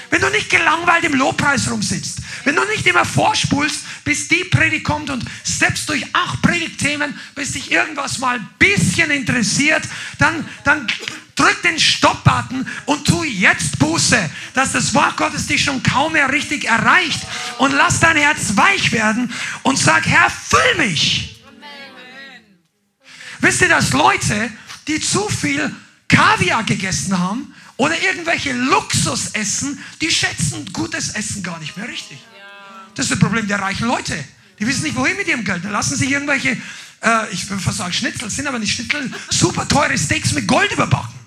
[0.09, 2.19] Wenn du nicht gelangweilt im Lobpreis rumsitzt.
[2.43, 7.51] Wenn du nicht immer vorspulst, bis die Predigt kommt und steppst durch acht Predigtthemen, bis
[7.51, 9.83] dich irgendwas mal ein bisschen interessiert,
[10.17, 10.87] dann, dann
[11.39, 16.31] drück den Stopp-Button und tu jetzt Buße, dass das Wort Gottes dich schon kaum mehr
[16.31, 17.21] richtig erreicht.
[17.57, 19.31] Und lass dein Herz weich werden
[19.63, 21.41] und sag, Herr, füll mich.
[23.41, 24.51] Wisst ihr, dass Leute,
[24.87, 25.73] die zu viel
[26.07, 32.19] Kaviar gegessen haben oder irgendwelche Luxus essen, die schätzen gutes Essen gar nicht mehr richtig.
[32.95, 34.21] Das ist das Problem der reichen Leute.
[34.59, 35.63] Die wissen nicht, wohin mit ihrem Geld.
[35.63, 36.57] Dann lassen sich irgendwelche,
[37.01, 40.73] äh, ich würde fast sagen Schnitzel, sind aber nicht Schnitzel, super teure Steaks mit Gold
[40.73, 41.18] überbacken.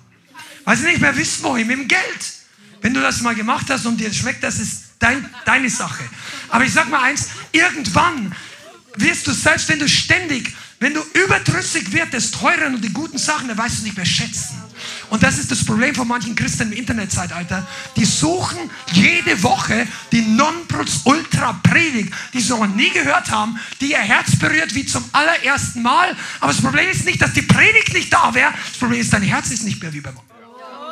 [0.64, 2.32] Weil sie nicht mehr wissen, wohin mit dem Geld.
[2.80, 6.02] Wenn du das mal gemacht hast und dir schmeckt, das ist dein, deine Sache.
[6.48, 8.34] Aber ich sag mal eins, irgendwann
[8.96, 13.18] wirst du, selbst wenn du ständig, wenn du überdrüssig wirst des teuren und die guten
[13.18, 14.60] Sachen, dann weißt du nicht mehr schätzen.
[15.10, 17.66] Und das ist das Problem von manchen Christen im Internetzeitalter.
[17.96, 18.58] Die suchen
[18.90, 24.84] jede Woche die Nonplusultra-Predigt, die sie noch nie gehört haben, die ihr Herz berührt wie
[24.84, 26.16] zum allerersten Mal.
[26.40, 28.52] Aber das Problem ist nicht, dass die Predigt nicht da wäre.
[28.68, 30.16] Das Problem ist, dein Herz ist nicht mehr wie beim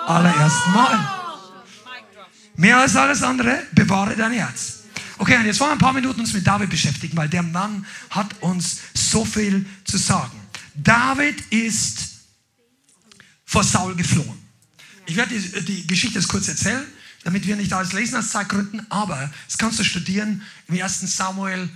[0.07, 1.21] allerersten Mal.
[2.57, 4.81] Mehr als alles andere, bewahre dein Herz.
[5.19, 7.87] Okay, und jetzt wollen wir ein paar Minuten uns mit David beschäftigen, weil der Mann
[8.11, 10.39] hat uns so viel zu sagen.
[10.75, 12.09] David ist
[13.45, 14.39] vor Saul geflohen.
[15.07, 16.85] Ich werde die, die Geschichte jetzt kurz erzählen,
[17.25, 21.01] damit wir nicht alles lesen aus Zeitgründen, aber das kannst du studieren im 1.
[21.17, 21.69] Samuel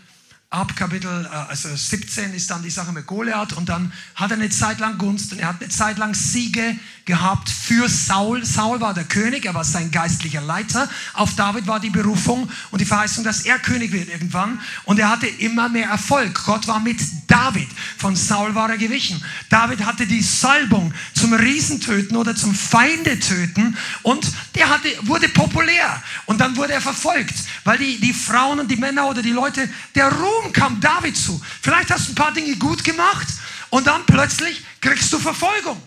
[0.54, 4.36] ab Kapitel äh, also 17 ist dann die Sache mit Goliath und dann hat er
[4.36, 8.44] eine Zeit lang Gunst und er hat eine Zeit lang Siege gehabt für Saul.
[8.44, 10.88] Saul war der König, er war sein geistlicher Leiter.
[11.12, 15.10] Auf David war die Berufung und die Verheißung, dass er König wird irgendwann und er
[15.10, 16.44] hatte immer mehr Erfolg.
[16.44, 17.68] Gott war mit David.
[17.98, 19.22] Von Saul war er gewichen.
[19.50, 26.02] David hatte die Salbung zum Riesentöten oder zum Feinde töten und der hatte, wurde populär
[26.26, 27.34] und dann wurde er verfolgt,
[27.64, 31.16] weil die, die Frauen und die Männer oder die Leute, der Ruhm Ruhm kam David
[31.16, 31.40] zu.
[31.62, 33.26] Vielleicht hast du ein paar Dinge gut gemacht
[33.70, 35.80] und dann plötzlich kriegst du Verfolgung.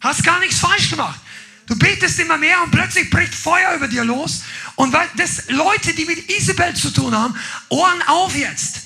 [0.00, 1.20] Hast gar nichts falsch gemacht.
[1.66, 4.42] Du betest immer mehr und plötzlich bricht Feuer über dir los.
[4.74, 7.36] Und weil das Leute, die mit Isabel zu tun haben,
[7.68, 8.80] Ohren auf jetzt.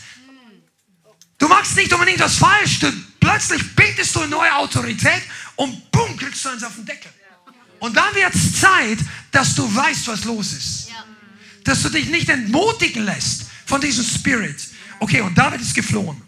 [1.39, 2.81] Du machst nicht unbedingt was falsch.
[2.81, 5.23] Du, plötzlich betest du in neue Autorität
[5.57, 7.11] und bumm, kriegst du eins auf den Deckel.
[7.79, 8.99] Und dann wird es Zeit,
[9.31, 10.89] dass du weißt, was los ist.
[11.65, 14.74] Dass du dich nicht entmutigen lässt von diesem Spirit.
[15.01, 16.21] Okay, und David ist geflohen.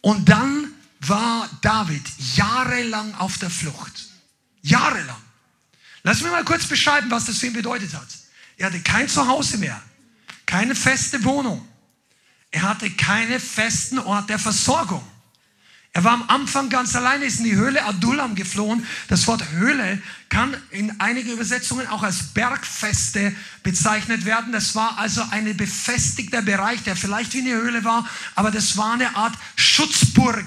[0.00, 2.02] Und dann war David
[2.34, 4.06] jahrelang auf der Flucht.
[4.62, 5.20] Jahrelang.
[6.02, 8.06] Lass mich mal kurz beschreiben, was das für ihn bedeutet hat.
[8.56, 9.80] Er hatte kein Zuhause mehr,
[10.46, 11.66] keine feste Wohnung.
[12.50, 15.04] Er hatte keinen festen Ort der Versorgung.
[15.96, 18.86] Er war am Anfang ganz alleine, ist in die Höhle Adullam geflohen.
[19.08, 24.52] Das Wort Höhle kann in einigen Übersetzungen auch als Bergfeste bezeichnet werden.
[24.52, 28.92] Das war also ein befestigter Bereich, der vielleicht wie eine Höhle war, aber das war
[28.92, 30.44] eine Art Schutzburg.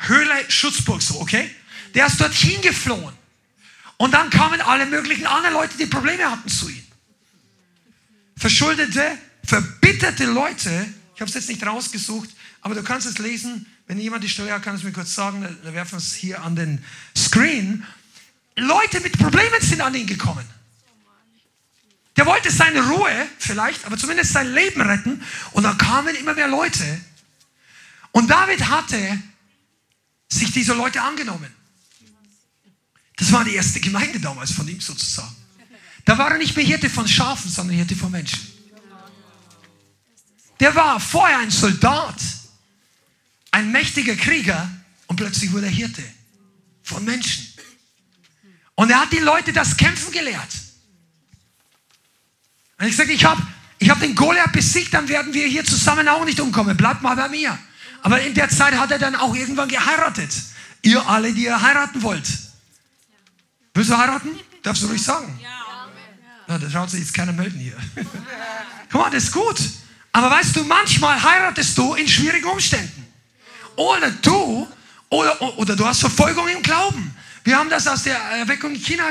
[0.00, 1.50] Höhle, Schutzburg, so, okay?
[1.94, 3.14] Der ist dorthin geflohen.
[3.96, 6.84] Und dann kamen alle möglichen anderen Leute, die Probleme hatten zu ihm.
[8.36, 12.28] Verschuldete, verbitterte Leute, ich habe es jetzt nicht rausgesucht,
[12.62, 15.42] aber du kannst es lesen, wenn jemand die Stelle hat, kann es mir kurz sagen,
[15.42, 16.84] dann werfen wir es hier an den
[17.16, 17.84] Screen.
[18.56, 20.46] Leute mit Problemen sind an ihn gekommen.
[22.16, 25.22] Der wollte seine Ruhe vielleicht, aber zumindest sein Leben retten.
[25.52, 27.00] Und dann kamen immer mehr Leute.
[28.12, 29.18] Und David hatte
[30.28, 31.50] sich diese Leute angenommen.
[33.16, 35.34] Das war die erste Gemeinde damals von ihm sozusagen.
[36.04, 38.40] Da war er nicht mehr Hirte von Schafen, sondern Hirte von Menschen.
[40.58, 42.16] Der war vorher ein Soldat
[43.50, 44.68] ein mächtiger Krieger
[45.06, 46.02] und plötzlich wurde er Hirte
[46.82, 47.46] von Menschen.
[48.74, 50.48] Und er hat die Leute das Kämpfen gelehrt.
[52.78, 53.42] Und ich sage, ich habe
[53.78, 56.76] ich hab den Goliath besiegt, dann werden wir hier zusammen auch nicht umkommen.
[56.76, 57.58] Bleibt mal bei mir.
[58.02, 60.30] Aber in der Zeit hat er dann auch irgendwann geheiratet.
[60.82, 62.26] Ihr alle, die ihr heiraten wollt.
[63.74, 64.30] Willst du heiraten?
[64.62, 65.38] Darfst du ruhig sagen?
[65.42, 65.88] Ja.
[66.46, 67.76] Na, da schaut sich jetzt keiner melden hier.
[68.90, 69.60] Guck mal, das ist gut.
[70.12, 72.99] Aber weißt du, manchmal heiratest du in schwierigen Umständen.
[73.80, 74.68] Oder du,
[75.08, 77.16] oder, oder du hast Verfolgung im Glauben.
[77.44, 79.04] Wir haben das aus der Erweckung in China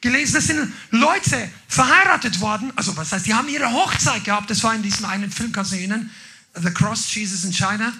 [0.00, 0.32] gelesen.
[0.32, 2.72] Das sind Leute verheiratet worden.
[2.74, 4.48] Also, was heißt, die haben ihre Hochzeit gehabt.
[4.48, 6.10] Das war in diesem einen Film, kannst du erinnern?
[6.54, 7.92] The Cross Jesus in China.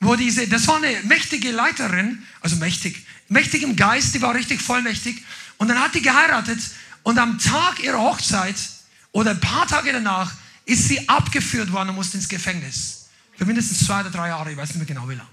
[0.00, 4.62] Wo diese, das war eine mächtige Leiterin, also mächtig, mächtig im Geist, die war richtig
[4.62, 5.22] vollmächtig.
[5.58, 6.58] Und dann hat die geheiratet
[7.02, 8.56] und am Tag ihrer Hochzeit
[9.12, 10.32] oder ein paar Tage danach
[10.64, 13.08] ist sie abgeführt worden und musste ins Gefängnis.
[13.36, 15.28] Für mindestens zwei oder drei Jahre, ich weiß nicht mehr genau wie lange.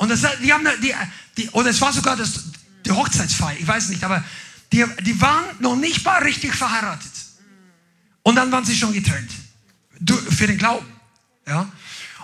[0.00, 0.94] Und das, die haben, die,
[1.36, 2.44] die, oder es war sogar das,
[2.86, 4.24] die Hochzeitsfeier, ich weiß nicht, aber
[4.72, 7.12] die, die waren noch nicht mal richtig verheiratet.
[8.22, 9.30] Und dann waren sie schon getrennt.
[9.98, 10.86] Du, für den Glauben.
[11.46, 11.70] Ja?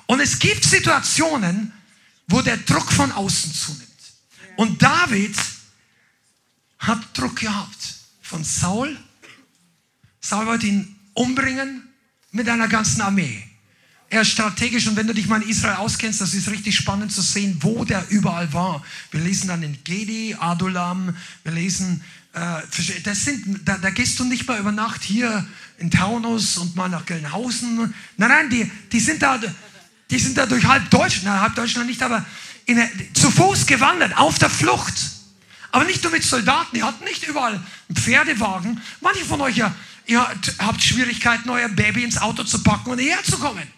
[0.06, 1.70] Und es gibt Situationen,
[2.28, 3.84] wo der Druck von außen zunimmt.
[4.56, 5.36] Und David
[6.78, 8.96] hat Druck gehabt von Saul.
[10.22, 11.86] Saul wollte ihn umbringen
[12.30, 13.45] mit einer ganzen Armee.
[14.08, 17.10] Er ist strategisch und wenn du dich mal in Israel auskennst, das ist richtig spannend
[17.10, 18.84] zu sehen, wo der überall war.
[19.10, 24.24] Wir lesen dann in Gedi, Adulam, wir lesen, äh, das sind, da, da, gehst du
[24.24, 25.44] nicht mal über Nacht hier
[25.78, 27.94] in Taunus und mal nach Gelnhausen.
[28.16, 29.40] Nein, nein, die, die, sind, da,
[30.10, 32.24] die sind da durch halb Deutschland, nein, halb Deutschland nicht, aber
[32.66, 32.80] in,
[33.12, 34.94] zu Fuß gewandert, auf der Flucht.
[35.72, 38.80] Aber nicht nur mit Soldaten, die hatten nicht überall einen Pferdewagen.
[39.00, 39.74] Manche von euch ja,
[40.06, 40.20] ihr
[40.58, 43.75] habt Schwierigkeiten, euer Baby ins Auto zu packen und hierher zu kommen.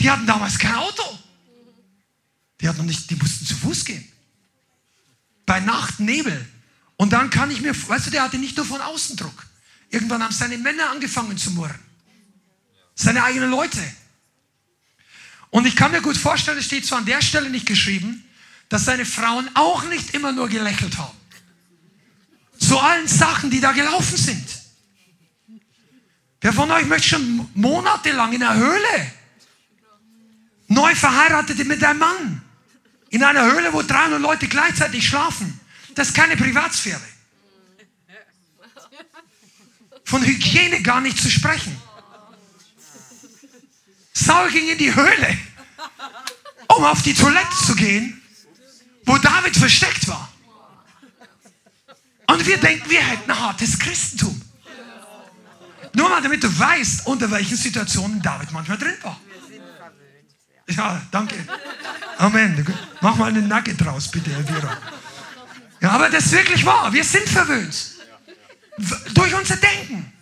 [0.00, 1.18] Die hatten damals kein Auto.
[2.60, 4.06] Die, hatten nicht, die mussten zu Fuß gehen.
[5.46, 6.48] Bei Nacht, Nebel.
[6.96, 9.46] Und dann kann ich mir, weißt du, der hatte nicht nur von außen Druck.
[9.90, 11.78] Irgendwann haben seine Männer angefangen zu murren.
[12.94, 13.78] Seine eigenen Leute.
[15.50, 18.24] Und ich kann mir gut vorstellen, es steht zwar an der Stelle nicht geschrieben,
[18.68, 21.16] dass seine Frauen auch nicht immer nur gelächelt haben.
[22.58, 24.46] Zu allen Sachen, die da gelaufen sind.
[26.40, 29.19] Wer von euch möchte schon monatelang in der Höhle
[30.70, 32.42] neu verheiratete mit einem Mann
[33.10, 35.60] in einer Höhle, wo 300 Leute gleichzeitig schlafen.
[35.94, 37.00] Das ist keine Privatsphäre.
[40.04, 41.76] Von Hygiene gar nicht zu sprechen.
[44.12, 45.38] Saul ging in die Höhle,
[46.68, 48.22] um auf die Toilette zu gehen,
[49.04, 50.32] wo David versteckt war.
[52.28, 54.40] Und wir denken, wir hätten ein hartes Christentum.
[55.94, 59.20] Nur mal damit du weißt, unter welchen Situationen David manchmal drin war.
[60.76, 61.36] Ja, danke.
[62.18, 62.66] Amen.
[63.00, 64.76] Mach mal einen Nugget draus, bitte, Elvira.
[65.80, 66.92] Ja, aber das ist wirklich wahr.
[66.92, 67.76] Wir sind verwöhnt.
[69.14, 70.12] Durch unser Denken.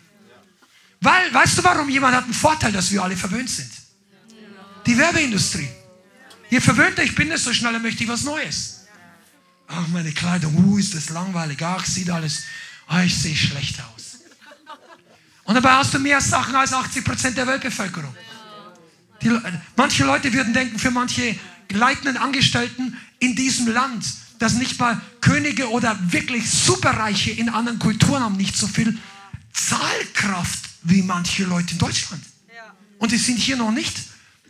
[1.01, 3.71] Weil, weißt du, warum jemand hat einen Vorteil, dass wir alle verwöhnt sind?
[4.87, 5.69] Die Werbeindustrie.
[6.51, 8.87] Je verwöhnter ich bin, desto schneller möchte ich was Neues.
[9.69, 11.63] Ach, meine Kleidung, uh, ist das langweilig.
[11.63, 12.45] Ach, sieht alles,
[12.87, 14.19] ach, ich sehe schlecht aus.
[15.45, 18.15] Und dabei hast du mehr Sachen als 80 Prozent der Weltbevölkerung.
[19.23, 19.31] Die,
[19.77, 21.39] manche Leute würden denken, für manche
[21.71, 24.05] leitenden Angestellten in diesem Land,
[24.39, 28.97] dass nicht mal Könige oder wirklich Superreiche in anderen Kulturen haben nicht so viel
[29.53, 32.23] Zahlkraft wie manche Leute in Deutschland.
[32.99, 33.97] Und die sind hier noch nicht.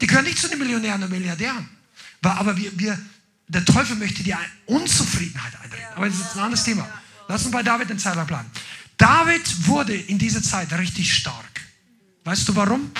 [0.00, 1.68] Die gehören nicht zu den Millionären und Milliardären.
[2.22, 2.98] Aber wir, wir,
[3.46, 5.86] der Teufel möchte dir Unzufriedenheit einreden.
[5.96, 6.88] Aber das ist ein anderes Thema.
[7.28, 8.50] Lass uns bei David den Zeitplan bleiben.
[8.96, 11.60] David wurde in dieser Zeit richtig stark.
[12.24, 12.90] Weißt du warum?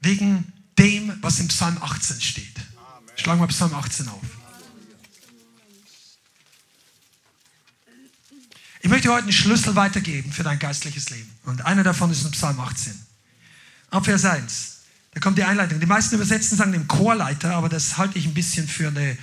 [0.00, 2.54] Wegen dem, was im Psalm 18 steht.
[3.16, 4.22] Schlagen wir Psalm 18 auf.
[8.86, 11.28] Ich möchte heute einen Schlüssel weitergeben für dein geistliches Leben.
[11.44, 12.94] Und einer davon ist in Psalm 18.
[13.90, 14.76] Ab Vers 1.
[15.12, 15.80] Da kommt die Einleitung.
[15.80, 19.18] Die meisten Übersetzen sagen dem Chorleiter, aber das halte ich ein bisschen für eine.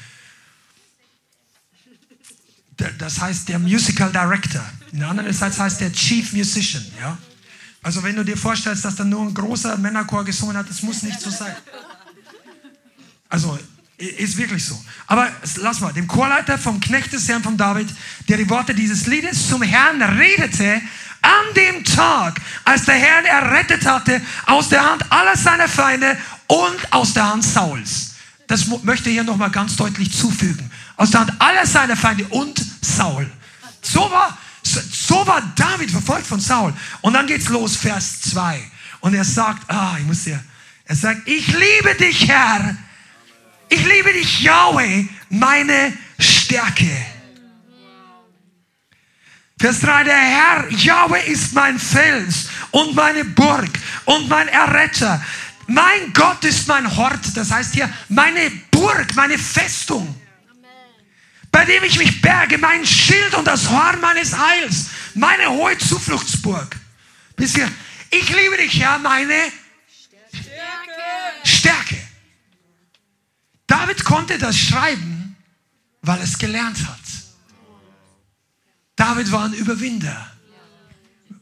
[2.97, 4.65] Das heißt der Musical Director.
[4.91, 6.83] In der anderen Seite heißt der Chief Musician.
[6.99, 7.17] Ja?
[7.83, 11.03] Also wenn du dir vorstellst, dass da nur ein großer Männerchor gesungen hat, das muss
[11.03, 11.55] nicht so sein.
[13.29, 13.59] Also
[13.97, 14.79] ist wirklich so.
[15.07, 17.89] Aber lass mal, dem Chorleiter vom Knecht des Herrn von David,
[18.27, 20.81] der die Worte dieses Liedes zum Herrn redete,
[21.21, 26.17] an dem Tag, als der Herr errettet hatte aus der Hand aller seiner Feinde
[26.47, 28.15] und aus der Hand Sauls.
[28.47, 30.69] Das möchte ich hier nochmal ganz deutlich zufügen.
[30.97, 33.29] Aus der Hand aller seiner Feinde und Saul.
[33.81, 34.37] So war,
[34.73, 36.73] so war David verfolgt von Saul.
[37.01, 38.61] Und dann geht's los, Vers 2.
[39.01, 40.43] Und er sagt, ah, ich muss dir,
[40.85, 42.75] er sagt, ich liebe dich, Herr.
[43.69, 46.89] Ich liebe dich, Yahweh, meine Stärke.
[49.59, 53.69] Vers 3, der Herr, Yahweh ist mein Fels und meine Burg
[54.05, 55.23] und mein Erretter.
[55.67, 60.13] Mein Gott ist mein Hort, das heißt hier meine Burg, meine Festung
[61.53, 66.75] bei dem ich mich berge, mein Schild und das Horn meines Heils, meine hohe Zufluchtsburg.
[67.35, 67.71] Bis hier,
[68.09, 69.35] ich liebe dich, Herr, meine
[70.33, 71.43] Stärke.
[71.43, 71.97] Stärke.
[73.67, 75.37] David konnte das schreiben,
[76.01, 76.99] weil er es gelernt hat.
[78.95, 80.31] David war ein Überwinder.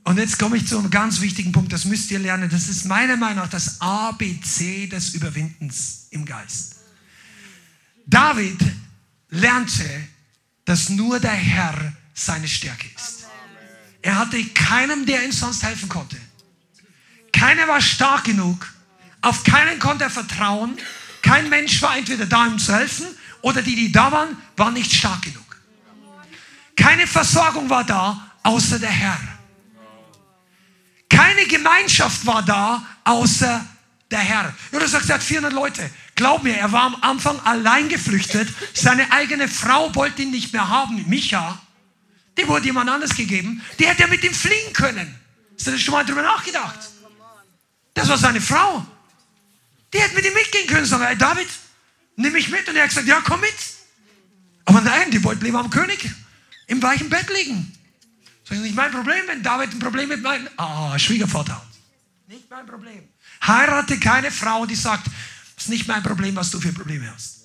[0.03, 2.49] Und jetzt komme ich zu einem ganz wichtigen Punkt, das müsst ihr lernen.
[2.49, 6.75] Das ist meiner Meinung nach das ABC des Überwindens im Geist.
[8.05, 8.59] David
[9.31, 9.89] lernte,
[10.65, 13.25] dass nur der Herr seine Stärke ist.
[14.03, 16.17] Er hatte keinen, der ihm sonst helfen konnte.
[17.31, 18.71] Keiner war stark genug.
[19.21, 20.77] Auf keinen konnte er vertrauen.
[21.21, 23.05] Kein Mensch war entweder da, ihm zu helfen,
[23.41, 25.61] oder die, die da waren, waren nicht stark genug.
[26.75, 29.19] Keine Versorgung war da, außer der Herr.
[31.09, 33.65] Keine Gemeinschaft war da, außer
[34.11, 34.53] der Herr.
[34.71, 35.89] Ja, du sagst, er hat 400 Leute.
[36.15, 38.49] Glaub mir, er war am Anfang allein geflüchtet.
[38.73, 41.59] Seine eigene Frau wollte ihn nicht mehr haben, Micha.
[42.37, 43.63] Die wurde jemand anders gegeben.
[43.79, 45.19] Die hätte er mit ihm fliegen können.
[45.57, 46.79] Hast du schon mal drüber nachgedacht?
[47.93, 48.85] Das war seine Frau.
[49.93, 50.85] Die hätte mit ihm mitgehen können.
[50.85, 51.47] Sagen, hey David,
[52.15, 52.67] nimm mich mit.
[52.67, 53.53] Und er hat gesagt, ja, komm mit.
[54.65, 56.09] Aber nein, die wollten lieber am König
[56.67, 57.77] im weichen Bett liegen.
[58.47, 61.61] Das ist nicht mein Problem, wenn David ein Problem mit meinem ah, Schwiegervater.
[62.31, 63.09] Nicht mein Problem.
[63.45, 65.05] Heirate keine Frau, die sagt,
[65.57, 67.41] es ist nicht mein Problem, was du für Probleme hast.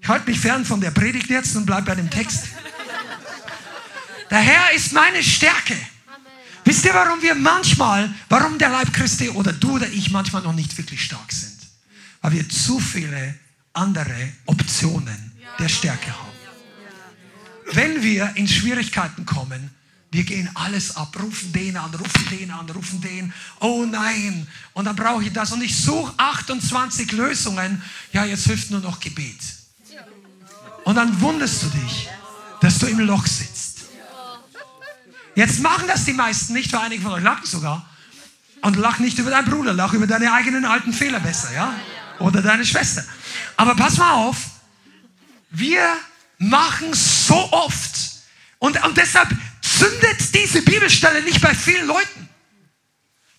[0.00, 2.44] Ich halte mich fern von der Predigt jetzt und bleibe bei dem Text.
[4.30, 5.76] Der Herr ist meine Stärke.
[6.64, 10.54] Wisst ihr, warum wir manchmal, warum der Leib Christi oder du oder ich manchmal noch
[10.54, 11.58] nicht wirklich stark sind?
[12.20, 13.34] Weil wir zu viele
[13.72, 16.30] andere Optionen der Stärke haben.
[17.72, 19.74] Wenn wir in Schwierigkeiten kommen,
[20.12, 23.32] wir gehen alles ab, rufen den an, rufen den an, rufen den.
[23.60, 25.52] Oh nein, und dann brauche ich das.
[25.52, 27.80] Und ich suche 28 Lösungen.
[28.12, 29.38] Ja, jetzt hilft nur noch Gebet.
[30.84, 32.08] Und dann wunderst du dich,
[32.60, 33.82] dass du im Loch sitzt.
[35.36, 37.88] Jetzt machen das die meisten nicht, weil einige von euch lachen sogar.
[38.62, 41.72] Und lach nicht über deinen Bruder, lach über deine eigenen alten Fehler besser, ja?
[42.18, 43.04] Oder deine Schwester.
[43.56, 44.36] Aber pass mal auf,
[45.50, 45.96] wir
[46.38, 47.96] machen so oft.
[48.58, 49.28] Und, und deshalb
[49.80, 52.28] zündet diese Bibelstelle nicht bei vielen Leuten.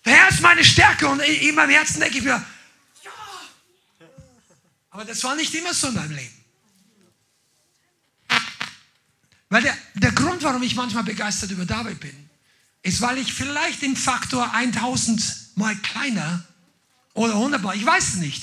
[0.04, 2.44] Der Herr ist meine Stärke und in meinem Herzen denke ich mir,
[3.04, 3.12] ja.
[4.90, 6.34] Aber das war nicht immer so in meinem Leben.
[9.48, 12.30] Weil der, der Grund, warum ich manchmal begeistert über David bin,
[12.82, 16.44] ist, weil ich vielleicht den Faktor 1000 mal kleiner
[17.14, 18.42] oder 100 mal, ich weiß es nicht.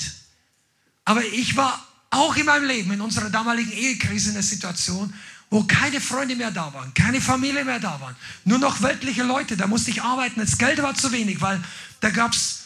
[1.04, 5.14] Aber ich war auch in meinem Leben, in unserer damaligen Ehekrise, in der Situation,
[5.50, 9.58] wo keine Freunde mehr da waren, keine Familie mehr da waren, nur noch weltliche Leute.
[9.58, 11.60] Da musste ich arbeiten, das Geld war zu wenig, weil
[12.02, 12.60] da gab es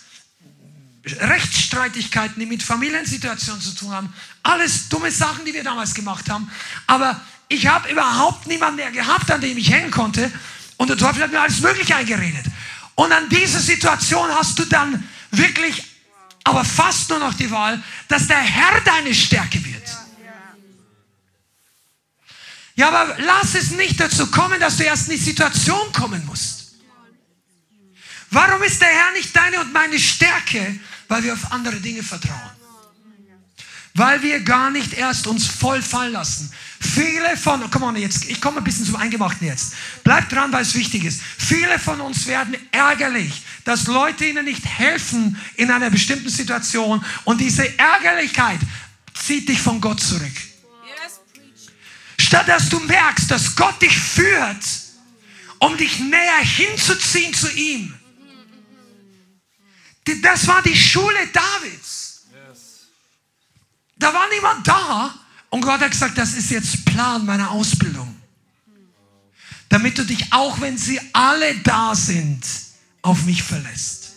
[1.05, 4.13] Rechtsstreitigkeiten, die mit Familiensituationen zu tun haben.
[4.41, 6.49] Alles dumme Sachen, die wir damals gemacht haben.
[6.87, 7.19] Aber
[7.49, 10.31] ich habe überhaupt niemanden mehr gehabt, an dem ich hängen konnte.
[10.77, 12.45] Und der Teufel hat mir alles Mögliche eingeredet.
[12.95, 15.83] Und an dieser Situation hast du dann wirklich,
[16.43, 19.82] aber fast nur noch die Wahl, dass der Herr deine Stärke wird.
[22.75, 26.73] Ja, aber lass es nicht dazu kommen, dass du erst in die Situation kommen musst.
[28.31, 30.79] Warum ist der Herr nicht deine und meine Stärke?
[31.07, 32.39] Weil wir auf andere Dinge vertrauen.
[33.93, 36.51] Weil wir gar nicht erst uns voll fallen lassen.
[36.79, 39.75] Viele von, komm on, jetzt, ich komme ein bisschen zum Eingemachten jetzt.
[40.03, 41.21] Bleib dran, weil es wichtig ist.
[41.21, 47.39] Viele von uns werden ärgerlich, dass Leute ihnen nicht helfen in einer bestimmten Situation und
[47.39, 48.59] diese Ärgerlichkeit
[49.13, 50.33] zieht dich von Gott zurück.
[52.33, 54.65] Statt dass du merkst, dass Gott dich führt,
[55.59, 57.93] um dich näher hinzuziehen zu ihm.
[60.23, 62.25] Das war die Schule Davids.
[63.97, 65.13] Da war niemand da
[65.51, 68.19] und Gott hat gesagt, das ist jetzt Plan meiner Ausbildung.
[69.69, 72.43] Damit du dich, auch wenn sie alle da sind,
[73.03, 74.13] auf mich verlässt.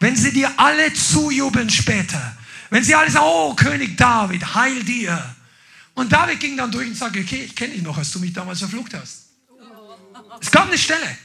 [0.00, 2.36] Wenn sie dir alle zujubeln später.
[2.70, 5.36] Wenn sie alle sagen, oh König David, heil dir.
[6.00, 8.32] Und David ging dann durch und sagte, okay, ich kenne dich noch, als du mich
[8.32, 9.26] damals verflucht hast.
[10.40, 11.18] Es gab eine Stelle.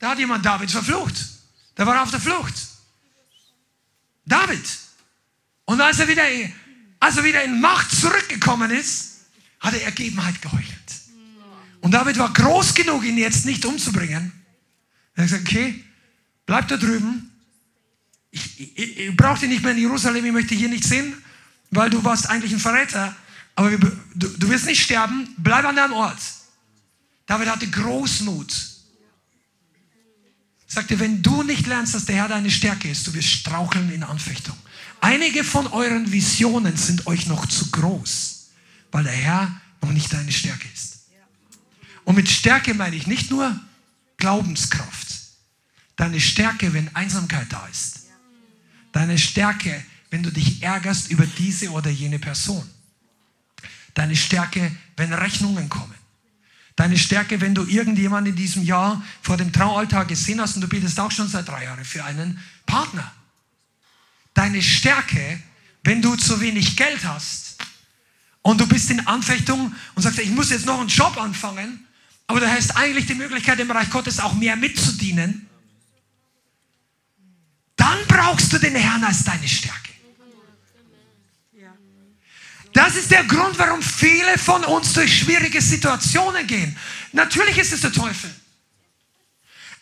[0.00, 1.14] Da hat jemand David verflucht.
[1.76, 2.54] Der war auf der Flucht.
[4.26, 4.64] David.
[5.64, 6.24] Und als er wieder,
[6.98, 9.20] als er wieder in Macht zurückgekommen ist,
[9.60, 10.92] hat er Ergebenheit geheuchelt.
[11.82, 14.32] Und David war groß genug, ihn jetzt nicht umzubringen.
[15.14, 15.84] Er hat gesagt, okay,
[16.46, 17.30] bleib da drüben.
[18.32, 21.14] Ich, ich, ich brauche dich nicht mehr in Jerusalem, ich möchte hier nicht sehen
[21.74, 23.14] weil du warst eigentlich ein Verräter,
[23.56, 26.18] aber du, du wirst nicht sterben, bleib an deinem Ort.
[27.26, 28.52] David hatte Großmut.
[30.66, 34.02] Sagte, wenn du nicht lernst, dass der Herr deine Stärke ist, du wirst straucheln in
[34.02, 34.56] Anfechtung.
[35.00, 38.48] Einige von euren Visionen sind euch noch zu groß,
[38.90, 41.04] weil der Herr noch nicht deine Stärke ist.
[42.04, 43.58] Und mit Stärke meine ich nicht nur
[44.16, 45.08] Glaubenskraft.
[45.96, 48.06] Deine Stärke, wenn Einsamkeit da ist.
[48.92, 52.64] Deine Stärke, wenn du dich ärgerst über diese oder jene Person.
[53.94, 55.96] Deine Stärke, wenn Rechnungen kommen.
[56.76, 60.68] Deine Stärke, wenn du irgendjemanden in diesem Jahr vor dem Traualtar gesehen hast und du
[60.68, 63.10] betest auch schon seit drei Jahren für einen Partner.
[64.34, 65.42] Deine Stärke,
[65.82, 67.56] wenn du zu wenig Geld hast
[68.42, 71.88] und du bist in Anfechtung und sagst, ich muss jetzt noch einen Job anfangen,
[72.28, 75.48] aber du hast eigentlich die Möglichkeit, im Bereich Gottes auch mehr mitzudienen,
[77.74, 79.93] dann brauchst du den Herrn als deine Stärke.
[82.74, 86.76] Das ist der Grund, warum viele von uns durch schwierige Situationen gehen.
[87.12, 88.28] Natürlich ist es der Teufel.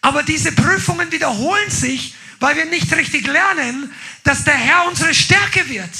[0.02, 3.90] Aber diese Prüfungen wiederholen sich, weil wir nicht richtig lernen,
[4.24, 5.90] dass der Herr unsere Stärke wird.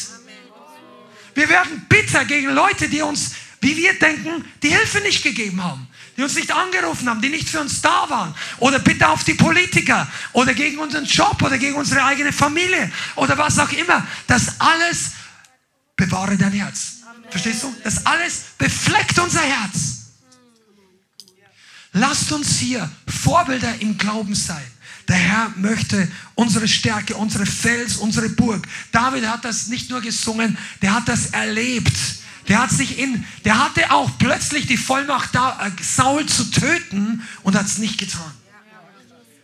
[1.35, 3.33] Wir werden bitter gegen Leute, die uns,
[3.63, 7.49] wie wir denken, die Hilfe nicht gegeben haben die uns nicht angerufen haben, die nicht
[7.49, 8.35] für uns da waren.
[8.59, 13.39] Oder bitte auf die Politiker oder gegen unseren Job oder gegen unsere eigene Familie oder
[13.39, 14.07] was auch immer.
[14.27, 15.13] Das alles
[16.07, 17.03] bewahre dein Herz.
[17.31, 17.75] Verstehst du?
[17.85, 19.99] Das alles befleckt unser Herz.
[21.93, 24.65] Lasst uns hier Vorbilder im Glauben sein.
[25.09, 28.67] Der Herr möchte unsere Stärke, unsere Fels, unsere Burg.
[28.93, 31.97] David hat das nicht nur gesungen, der hat das erlebt.
[32.49, 37.23] Der hat sich in, der hatte auch plötzlich die Vollmacht, da, äh, Saul zu töten
[37.45, 38.33] und hat es nicht getan.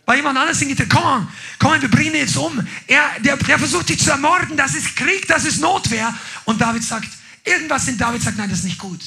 [0.09, 1.27] Weil jemand anderes singt, komm on,
[1.59, 2.67] komm on, wir bringen ihn jetzt um.
[2.87, 6.11] Er, der, der versucht dich zu ermorden, das ist Krieg, das ist Notwehr.
[6.45, 7.09] Und David sagt,
[7.43, 9.03] irgendwas in David sagt, nein, das ist nicht gut.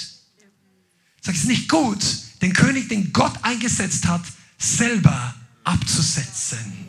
[1.21, 1.99] Sagt, es ist nicht gut,
[2.41, 4.23] den König, den Gott eingesetzt hat,
[4.59, 5.35] selber
[5.65, 6.89] abzusetzen.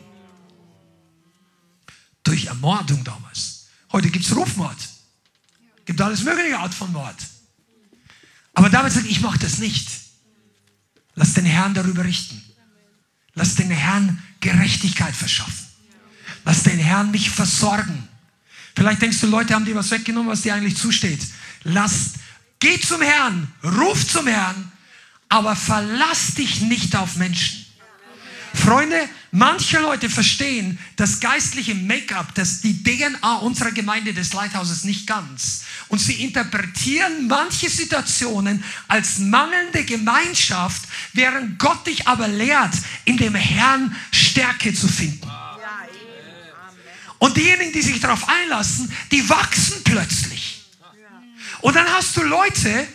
[2.22, 3.66] Durch Ermordung damals.
[3.90, 4.78] Heute gibt es Rufmord.
[5.86, 7.16] Gibt alles mögliche Art von Mord.
[8.52, 9.90] Aber David sagt, ich mache das nicht.
[11.16, 12.43] Lass den Herrn darüber richten.
[13.34, 15.66] Lass den Herrn Gerechtigkeit verschaffen.
[16.44, 18.08] Lass den Herrn mich versorgen.
[18.76, 21.20] Vielleicht denkst du, Leute haben dir was weggenommen, was dir eigentlich zusteht.
[21.62, 22.14] Lass,
[22.58, 24.72] geh zum Herrn, ruf zum Herrn,
[25.28, 27.63] aber verlass dich nicht auf Menschen.
[28.54, 35.06] Freunde, manche Leute verstehen das geistliche Make-up, das die DNA unserer Gemeinde des Lighthouses nicht
[35.06, 35.64] ganz.
[35.88, 40.82] Und sie interpretieren manche Situationen als mangelnde Gemeinschaft,
[41.12, 42.74] während Gott dich aber lehrt,
[43.04, 45.28] in dem Herrn Stärke zu finden.
[47.18, 50.64] Und diejenigen, die sich darauf einlassen, die wachsen plötzlich.
[51.60, 52.86] Und dann hast du Leute,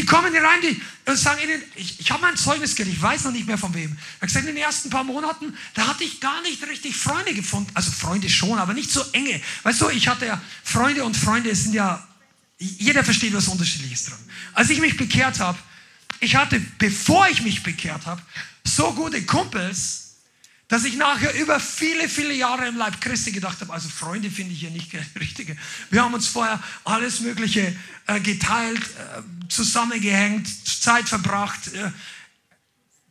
[0.00, 3.02] die kommen hier rein die, und sagen ihnen, ich, ich habe mein Zeugnis gehört, ich
[3.02, 3.90] weiß noch nicht mehr von wem.
[3.92, 7.34] Er hat gesagt, in den ersten paar Monaten, da hatte ich gar nicht richtig Freunde
[7.34, 7.70] gefunden.
[7.74, 9.42] Also Freunde schon, aber nicht so enge.
[9.62, 12.06] Weißt du, ich hatte ja Freunde und Freunde sind ja,
[12.58, 14.18] jeder versteht was Unterschiedliches dran.
[14.54, 15.58] Als ich mich bekehrt habe,
[16.20, 18.22] ich hatte, bevor ich mich bekehrt habe,
[18.64, 20.09] so gute Kumpels,
[20.70, 24.52] dass ich nachher über viele, viele Jahre im Leib Christi gedacht habe, also Freunde finde
[24.52, 25.56] ich hier nicht richtige.
[25.90, 31.90] Wir haben uns vorher alles Mögliche äh, geteilt, äh, zusammengehängt, Zeit verbracht, äh,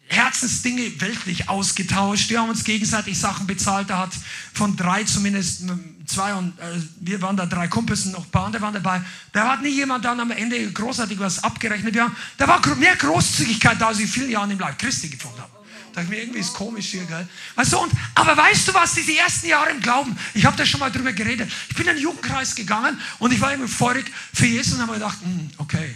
[0.08, 2.30] Herzensdinge weltlich ausgetauscht.
[2.30, 3.92] Wir haben uns gegenseitig Sachen bezahlt.
[3.92, 4.12] Da hat
[4.54, 5.64] von drei zumindest
[6.08, 6.64] zwei und äh,
[7.02, 9.02] wir waren da drei Kumpels und noch ein paar andere waren dabei.
[9.34, 12.00] Da hat nie jemand dann am Ende großartig was abgerechnet.
[12.00, 15.42] Haben, da war mehr Großzügigkeit da, als ich in vielen Jahren im Leib Christi gefunden
[15.42, 15.59] habe.
[16.00, 17.28] Da ich mir irgendwie ist komisch hier, gell?
[17.56, 20.66] Weißt du, und, aber weißt du was, diese ersten Jahre im Glauben, ich habe da
[20.66, 21.52] schon mal drüber geredet.
[21.68, 24.94] Ich bin in den Jugendkreis gegangen und ich war immer feurig für Jesus und habe
[24.94, 25.94] gedacht, hm, okay.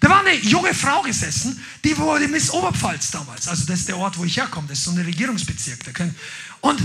[0.00, 3.46] Da war eine junge Frau gesessen, die wurde Miss Oberpfalz damals.
[3.46, 4.68] Also das ist der Ort, wo ich herkomme.
[4.68, 5.80] Das ist so ein Regierungsbezirk.
[6.62, 6.82] Und,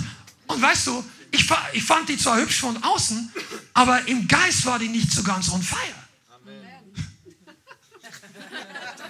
[0.47, 3.31] und weißt du, ich, ich fand die zwar hübsch von außen,
[3.75, 5.79] aber im Geist war die nicht so ganz on fire.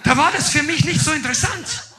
[0.04, 1.89] Da war das für mich nicht so interessant.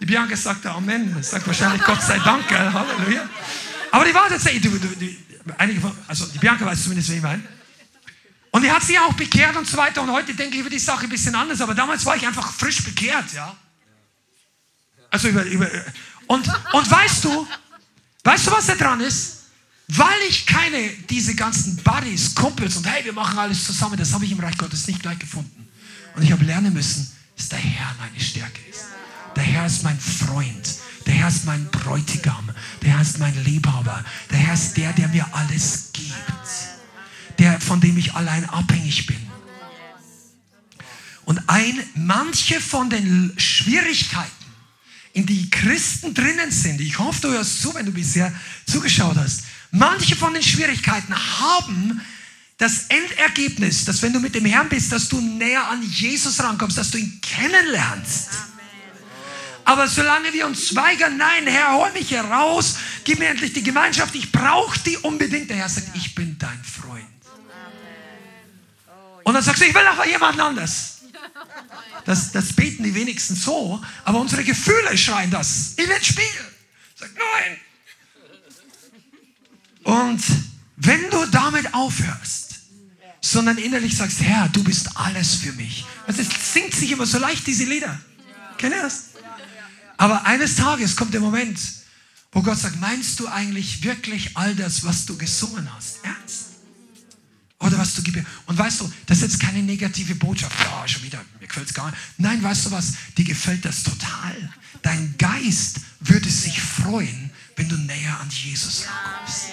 [0.00, 1.22] Die Bianca sagte Amen.
[1.22, 2.50] Sagt wahrscheinlich Gott sei Dank.
[2.50, 3.28] Halleluja.
[3.90, 5.18] Aber die war tatsächlich, die, die,
[5.58, 7.42] einige von, also die Bianca weiß zumindest, wie ich meine.
[8.50, 10.02] Und die hat sich auch bekehrt und so weiter.
[10.02, 11.60] Und heute denke ich über die Sache ein bisschen anders.
[11.60, 13.56] Aber damals war ich einfach frisch bekehrt, ja.
[15.10, 15.68] Also über, über
[16.28, 17.46] und, und weißt du,
[18.22, 19.38] weißt du, was da dran ist?
[19.88, 24.24] Weil ich keine, diese ganzen Buddies, Kumpels und hey, wir machen alles zusammen, das habe
[24.24, 25.68] ich im Reich Gottes nicht gleich gefunden.
[26.14, 28.84] Und ich habe lernen müssen, dass der Herr meine Stärke ist.
[29.36, 30.76] Der Herr ist mein Freund.
[31.06, 32.50] Der Herr ist mein Bräutigam.
[32.82, 34.04] Der Herr ist mein Liebhaber.
[34.30, 36.14] Der Herr ist der, der mir alles gibt.
[37.38, 39.30] Der, von dem ich allein abhängig bin.
[41.24, 44.30] Und ein, manche von den Schwierigkeiten,
[45.12, 48.32] in die Christen drinnen sind, ich hoffe, du hörst zu, wenn du bisher
[48.66, 52.00] zugeschaut hast, manche von den Schwierigkeiten haben
[52.58, 56.76] das Endergebnis, dass wenn du mit dem Herrn bist, dass du näher an Jesus rankommst,
[56.76, 58.28] dass du ihn kennenlernst.
[59.64, 63.62] Aber solange wir uns weigern, nein, Herr, hol mich hier raus, gib mir endlich die
[63.62, 65.50] Gemeinschaft, ich brauche die unbedingt.
[65.50, 67.06] Der Herr sagt, ich bin dein Freund.
[69.24, 71.02] Und dann sagst du, ich will aber jemanden anders.
[72.04, 76.46] Das, das beten die wenigsten so, aber unsere Gefühle schreien das in den Spiegel.
[76.98, 77.58] Sag, nein.
[79.84, 80.22] Und
[80.76, 82.50] wenn du damit aufhörst,
[83.20, 85.84] sondern innerlich sagst, Herr, du bist alles für mich.
[86.06, 88.00] Also es singt sich immer so leicht, diese Lieder.
[88.56, 89.09] Kennt ihr das?
[90.00, 91.60] Aber eines Tages kommt der Moment,
[92.32, 96.02] wo Gott sagt, meinst du eigentlich wirklich all das, was du gesungen hast?
[96.02, 96.46] Ernst?
[97.58, 98.24] Oder was du gibst.
[98.46, 100.58] Und weißt du, das ist jetzt keine negative Botschaft.
[100.58, 101.98] Ja, schon wieder, mir gefällt es gar nicht.
[102.16, 102.94] Nein, weißt du was?
[103.18, 104.50] Dir gefällt das total.
[104.80, 109.50] Dein Geist würde sich freuen, wenn du näher an Jesus kommst.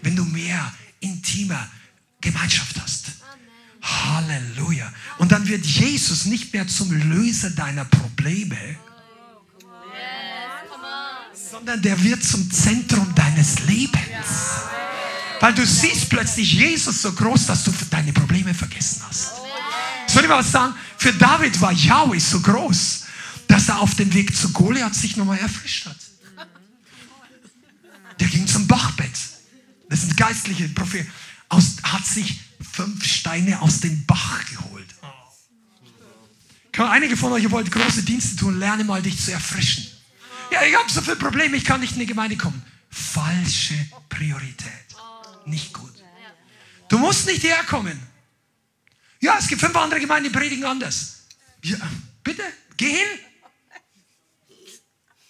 [0.00, 1.68] Wenn du mehr intimer
[2.22, 3.04] Gemeinschaft hast.
[3.82, 4.90] Halleluja.
[5.18, 8.78] Und dann wird Jesus nicht mehr zum Löser deiner Probleme,
[11.54, 14.00] sondern der wird zum Zentrum deines Lebens.
[15.38, 19.34] Weil du siehst plötzlich Jesus so groß, dass du deine Probleme vergessen hast.
[20.08, 20.74] Soll ich mal was sagen?
[20.98, 23.04] Für David war Yahweh so groß,
[23.46, 25.96] dass er auf dem Weg zu Goliath sich nochmal erfrischt hat.
[28.18, 29.16] Der ging zum Bachbett.
[29.88, 31.10] Das sind geistliche Propheten.
[31.50, 32.40] Aus, hat sich
[32.72, 34.88] fünf Steine aus dem Bach geholt.
[36.76, 39.93] Einige von euch wollt große Dienste tun, lerne mal dich zu erfrischen.
[40.54, 42.62] Ja, ich habe so viele Probleme, ich kann nicht in die Gemeinde kommen.
[42.88, 43.74] Falsche
[44.08, 44.70] Priorität.
[45.46, 45.92] Nicht gut.
[46.88, 48.00] Du musst nicht herkommen.
[49.20, 51.24] Ja, es gibt fünf andere Gemeinden, die predigen anders.
[51.62, 51.76] Ja,
[52.22, 52.44] bitte,
[52.76, 53.18] geh hin.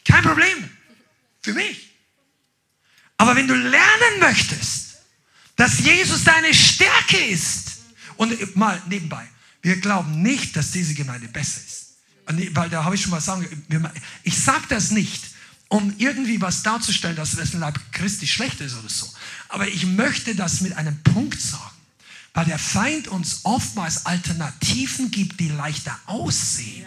[0.06, 0.70] Kein Problem.
[1.40, 1.90] Für mich.
[3.16, 4.96] Aber wenn du lernen möchtest,
[5.56, 7.78] dass Jesus deine Stärke ist,
[8.16, 9.26] und mal nebenbei,
[9.62, 11.83] wir glauben nicht, dass diese Gemeinde besser ist.
[12.26, 13.46] Weil da habe ich schon mal sagen,
[14.22, 15.22] ich sage das nicht,
[15.68, 19.08] um irgendwie was darzustellen, dass das Leib Christi schlecht ist oder so.
[19.48, 21.74] Aber ich möchte das mit einem Punkt sagen,
[22.32, 26.86] weil der Feind uns oftmals Alternativen gibt, die leichter aussehen,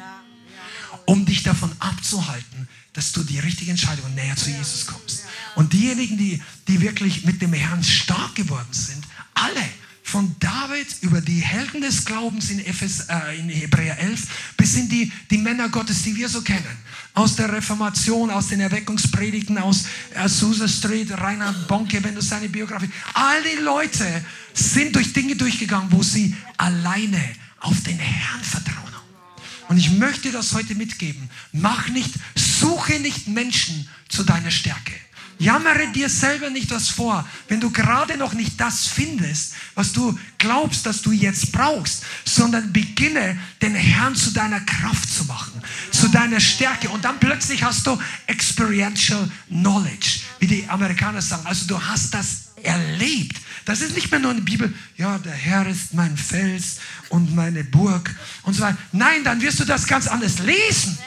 [1.05, 5.23] um dich davon abzuhalten, dass du die richtige Entscheidung näher zu Jesus kommst.
[5.55, 9.69] Und diejenigen, die, die wirklich mit dem Herrn stark geworden sind, alle,
[10.07, 14.87] von David über die Helden des Glaubens in, Ephes, äh, in Hebräer 11 bis in
[14.87, 16.65] die, die Männer Gottes, die wir so kennen.
[17.13, 19.85] Aus der Reformation, aus den Erweckungspredigten, aus
[20.15, 22.89] Azusa Street, Reinhard Bonke, wenn du seine Biografie.
[23.13, 24.05] All die Leute
[24.53, 27.21] sind durch Dinge durchgegangen, wo sie alleine
[27.59, 29.67] auf den Herrn vertrauen haben.
[29.67, 31.29] Und ich möchte das heute mitgeben.
[31.51, 34.93] Mach nicht, suche nicht Menschen zu deiner Stärke.
[35.39, 40.17] Jammere dir selber nicht was vor, wenn du gerade noch nicht das findest, was du
[40.39, 45.61] glaubst, dass du jetzt brauchst, sondern beginne den Herrn zu deiner Kraft zu machen,
[45.91, 46.89] zu deiner Stärke.
[46.89, 51.45] Und dann plötzlich hast du experiential knowledge, wie die Amerikaner sagen.
[51.45, 53.37] Also du hast das erlebt.
[53.65, 56.77] Das ist nicht mehr nur eine Bibel, ja, der Herr ist mein Fels
[57.09, 58.77] und meine Burg und so weiter.
[58.91, 60.97] Nein, dann wirst du das ganz anders lesen.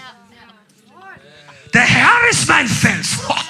[1.75, 3.19] Der Herr ist mein Fels.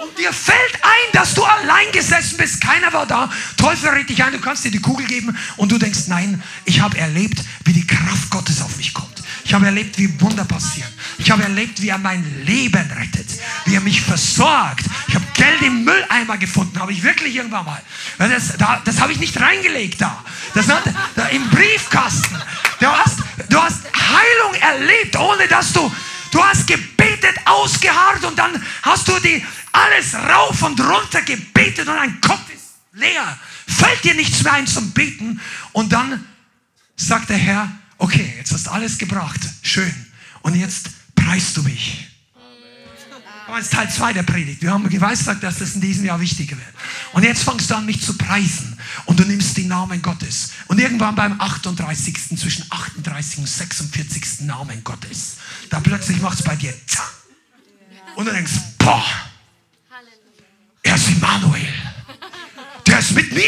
[0.00, 4.22] Und dir fällt ein, dass du allein gesessen bist, keiner war da, Teufel redet dich
[4.22, 7.72] ein, du kannst dir die Kugel geben und du denkst, nein, ich habe erlebt, wie
[7.72, 9.08] die Kraft Gottes auf mich kommt.
[9.44, 10.92] Ich habe erlebt, wie Wunder passieren.
[11.16, 13.26] Ich habe erlebt, wie er mein Leben rettet,
[13.64, 14.84] wie er mich versorgt.
[15.08, 17.82] Ich habe Geld im Mülleimer gefunden, habe ich wirklich irgendwann mal.
[18.18, 20.22] Das, da, das habe ich nicht reingelegt da.
[20.54, 20.84] Das hat,
[21.16, 22.38] da im Briefkasten.
[22.78, 23.18] Du hast,
[23.48, 25.90] du hast Heilung erlebt, ohne dass du
[26.30, 31.96] Du hast gebetet, ausgeharrt und dann hast du die alles rauf und runter gebetet und
[31.96, 32.58] dein Kopf ist
[32.92, 33.38] leer.
[33.66, 35.40] Fällt dir nichts mehr ein zum Beten.
[35.72, 36.24] Und dann
[36.96, 39.40] sagt der Herr, okay, jetzt hast du alles gebracht.
[39.62, 39.94] Schön.
[40.42, 42.08] Und jetzt preist du mich.
[43.48, 44.60] Das ist Teil 2 der Predigt.
[44.60, 46.68] Wir haben geweissagt, dass das in diesem Jahr wichtiger wird.
[47.12, 48.78] Und jetzt fangst du an, mich zu preisen.
[49.06, 50.52] Und du nimmst den Namen Gottes.
[50.66, 52.38] Und irgendwann beim 38.
[52.38, 53.38] zwischen 38.
[53.38, 54.40] und 46.
[54.40, 55.36] Namen Gottes,
[55.70, 57.10] da plötzlich macht es bei dir zack.
[58.16, 59.04] Und du denkst, boah,
[61.18, 61.66] Immanuel.
[62.86, 63.42] Der ist mit mir.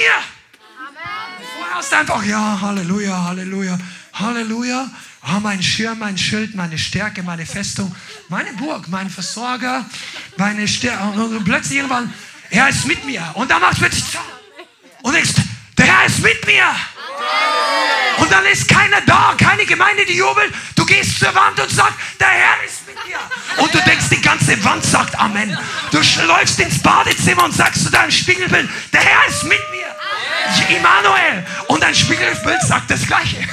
[1.56, 3.78] Vorher hast einfach, ja, Halleluja, Halleluja,
[4.12, 4.90] Halleluja.
[5.22, 7.94] Oh, mein Schirm, mein Schild, meine Stärke, meine Festung,
[8.28, 9.84] meine Burg, mein Versorger,
[10.36, 11.04] meine Stärke.
[11.04, 12.12] Und plötzlich irgendwann,
[12.50, 13.30] er ist mit mir.
[13.34, 14.04] Und dann macht es plötzlich
[15.02, 15.30] und denkst,
[16.10, 16.64] ist mit mir.
[18.18, 20.52] Und dann ist keiner da, keine Gemeinde, die jubelt.
[20.74, 23.18] Du gehst zur Wand und sagst, der Herr ist mit dir.
[23.62, 25.56] Und du denkst, die ganze Wand sagt Amen.
[25.90, 29.80] Du läufst ins Badezimmer und sagst zu deinem Spiegelbild, der Herr ist mit mir.
[30.76, 31.44] Immanuel.
[31.68, 33.38] Und dein Spiegelbild sagt das Gleiche.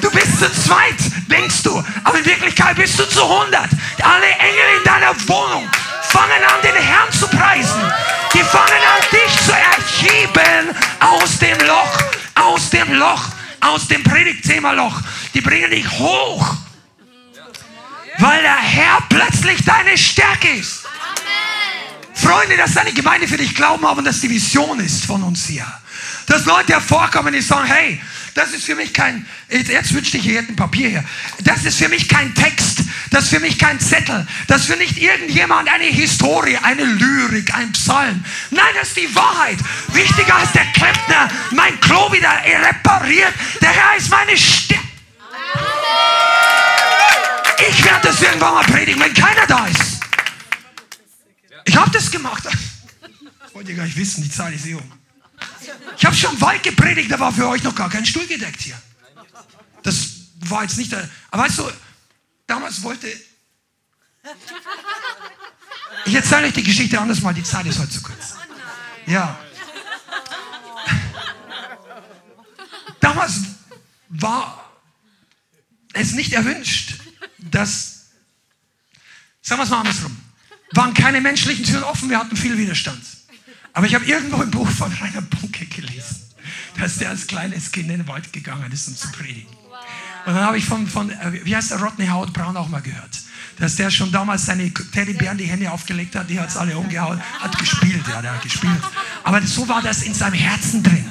[0.00, 0.96] Du bist zu zweit,
[1.30, 1.82] denkst du.
[2.02, 3.68] Aber in Wirklichkeit bist du zu 100.
[4.02, 5.70] Alle Engel in deiner Wohnung
[6.02, 7.92] fangen an, den Herrn zu preisen.
[8.32, 9.52] Die fangen an, dich zu
[10.04, 11.98] erheben aus dem Loch,
[12.34, 13.28] aus dem Loch,
[13.60, 15.00] aus dem Predigtthema-Loch.
[15.34, 16.54] Die bringen dich hoch,
[18.18, 20.84] weil der Herr plötzlich deine Stärke ist.
[22.14, 25.66] Freunde, dass deine Gemeinde für dich glauben haben, dass die Vision ist von uns hier.
[26.26, 28.00] Dass Leute hervorkommen, die sagen, hey,
[28.34, 31.04] das ist für mich kein, jetzt wünschte ich, hier ein Papier hier.
[31.44, 32.82] Das ist für mich kein Text.
[33.10, 34.26] Das ist für mich kein Zettel.
[34.48, 38.24] Das ist für nicht irgendjemand eine Historie, eine Lyrik, ein Psalm.
[38.50, 39.58] Nein, das ist die Wahrheit.
[39.92, 42.32] Wichtiger ist der Klempner, mein Klo wieder
[42.68, 43.32] repariert.
[43.60, 44.82] Der Herr ist meine Stimme.
[47.68, 50.00] Ich werde das irgendwann mal predigen, wenn keiner da ist.
[51.64, 52.42] Ich habe das gemacht.
[53.52, 55.03] Wollt ihr gar nicht wissen, die Zeit ist eh um.
[55.96, 58.80] Ich habe schon Wald gepredigt, da war für euch noch gar kein Stuhl gedeckt hier.
[59.82, 60.10] Das
[60.40, 61.08] war jetzt nicht der.
[61.30, 61.70] Aber weißt du,
[62.46, 63.08] damals wollte.
[66.06, 68.36] Ich erzähle euch die Geschichte anders mal, die Zeit ist heute zu kurz.
[69.06, 69.38] Ja.
[73.00, 73.40] Damals
[74.08, 74.72] war
[75.92, 76.94] es nicht erwünscht,
[77.38, 78.06] dass,
[79.42, 80.16] sagen wir es mal andersrum,
[80.72, 83.04] waren keine menschlichen Türen offen, wir hatten viel Widerstand.
[83.74, 86.22] Aber ich habe irgendwo im Buch von Rainer Bunke gelesen,
[86.78, 89.52] dass der als kleines Kind in den Wald gegangen ist, um zu predigen.
[90.26, 92.80] Und dann habe ich von, von, äh, wie heißt der, Rodney Howard Brown auch mal
[92.80, 93.20] gehört,
[93.58, 97.20] dass der schon damals seine Teddybären die Hände aufgelegt hat, die hat es alle umgehauen,
[97.40, 98.80] hat gespielt, ja, der hat gespielt.
[99.22, 101.06] Aber so war das in seinem Herzen drin.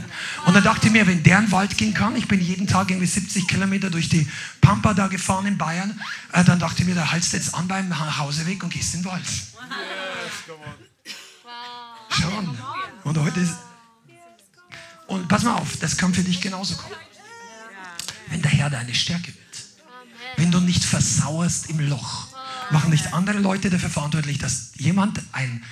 [0.46, 2.66] Und dann dachte ich mir, wenn der in den Wald gehen kann, ich bin jeden
[2.66, 4.28] Tag irgendwie 70 Kilometer durch die
[4.62, 6.00] Pampa da gefahren in Bayern,
[6.32, 9.02] äh, dann dachte ich mir, da haltst du jetzt an beim Hauseweg und gehst in
[9.02, 9.24] den Wald.
[12.14, 12.58] Schon.
[13.04, 13.56] Und heute ist.
[15.08, 16.96] Und pass mal auf, das kann für dich genauso kommen.
[18.30, 19.38] Wenn der Herr deine Stärke wird.
[20.38, 22.28] Wenn du nicht versauerst im Loch,
[22.72, 25.64] machen nicht andere Leute dafür verantwortlich, dass jemand ein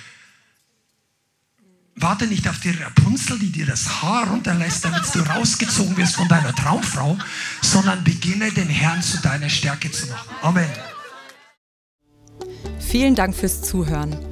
[1.94, 6.26] Warte nicht auf die Rapunzel, die dir das Haar runterlässt, damit du rausgezogen wirst von
[6.26, 7.18] deiner Traumfrau,
[7.60, 10.28] sondern beginne den Herrn zu deiner Stärke zu machen.
[10.40, 10.70] Amen.
[12.80, 14.31] Vielen Dank fürs Zuhören.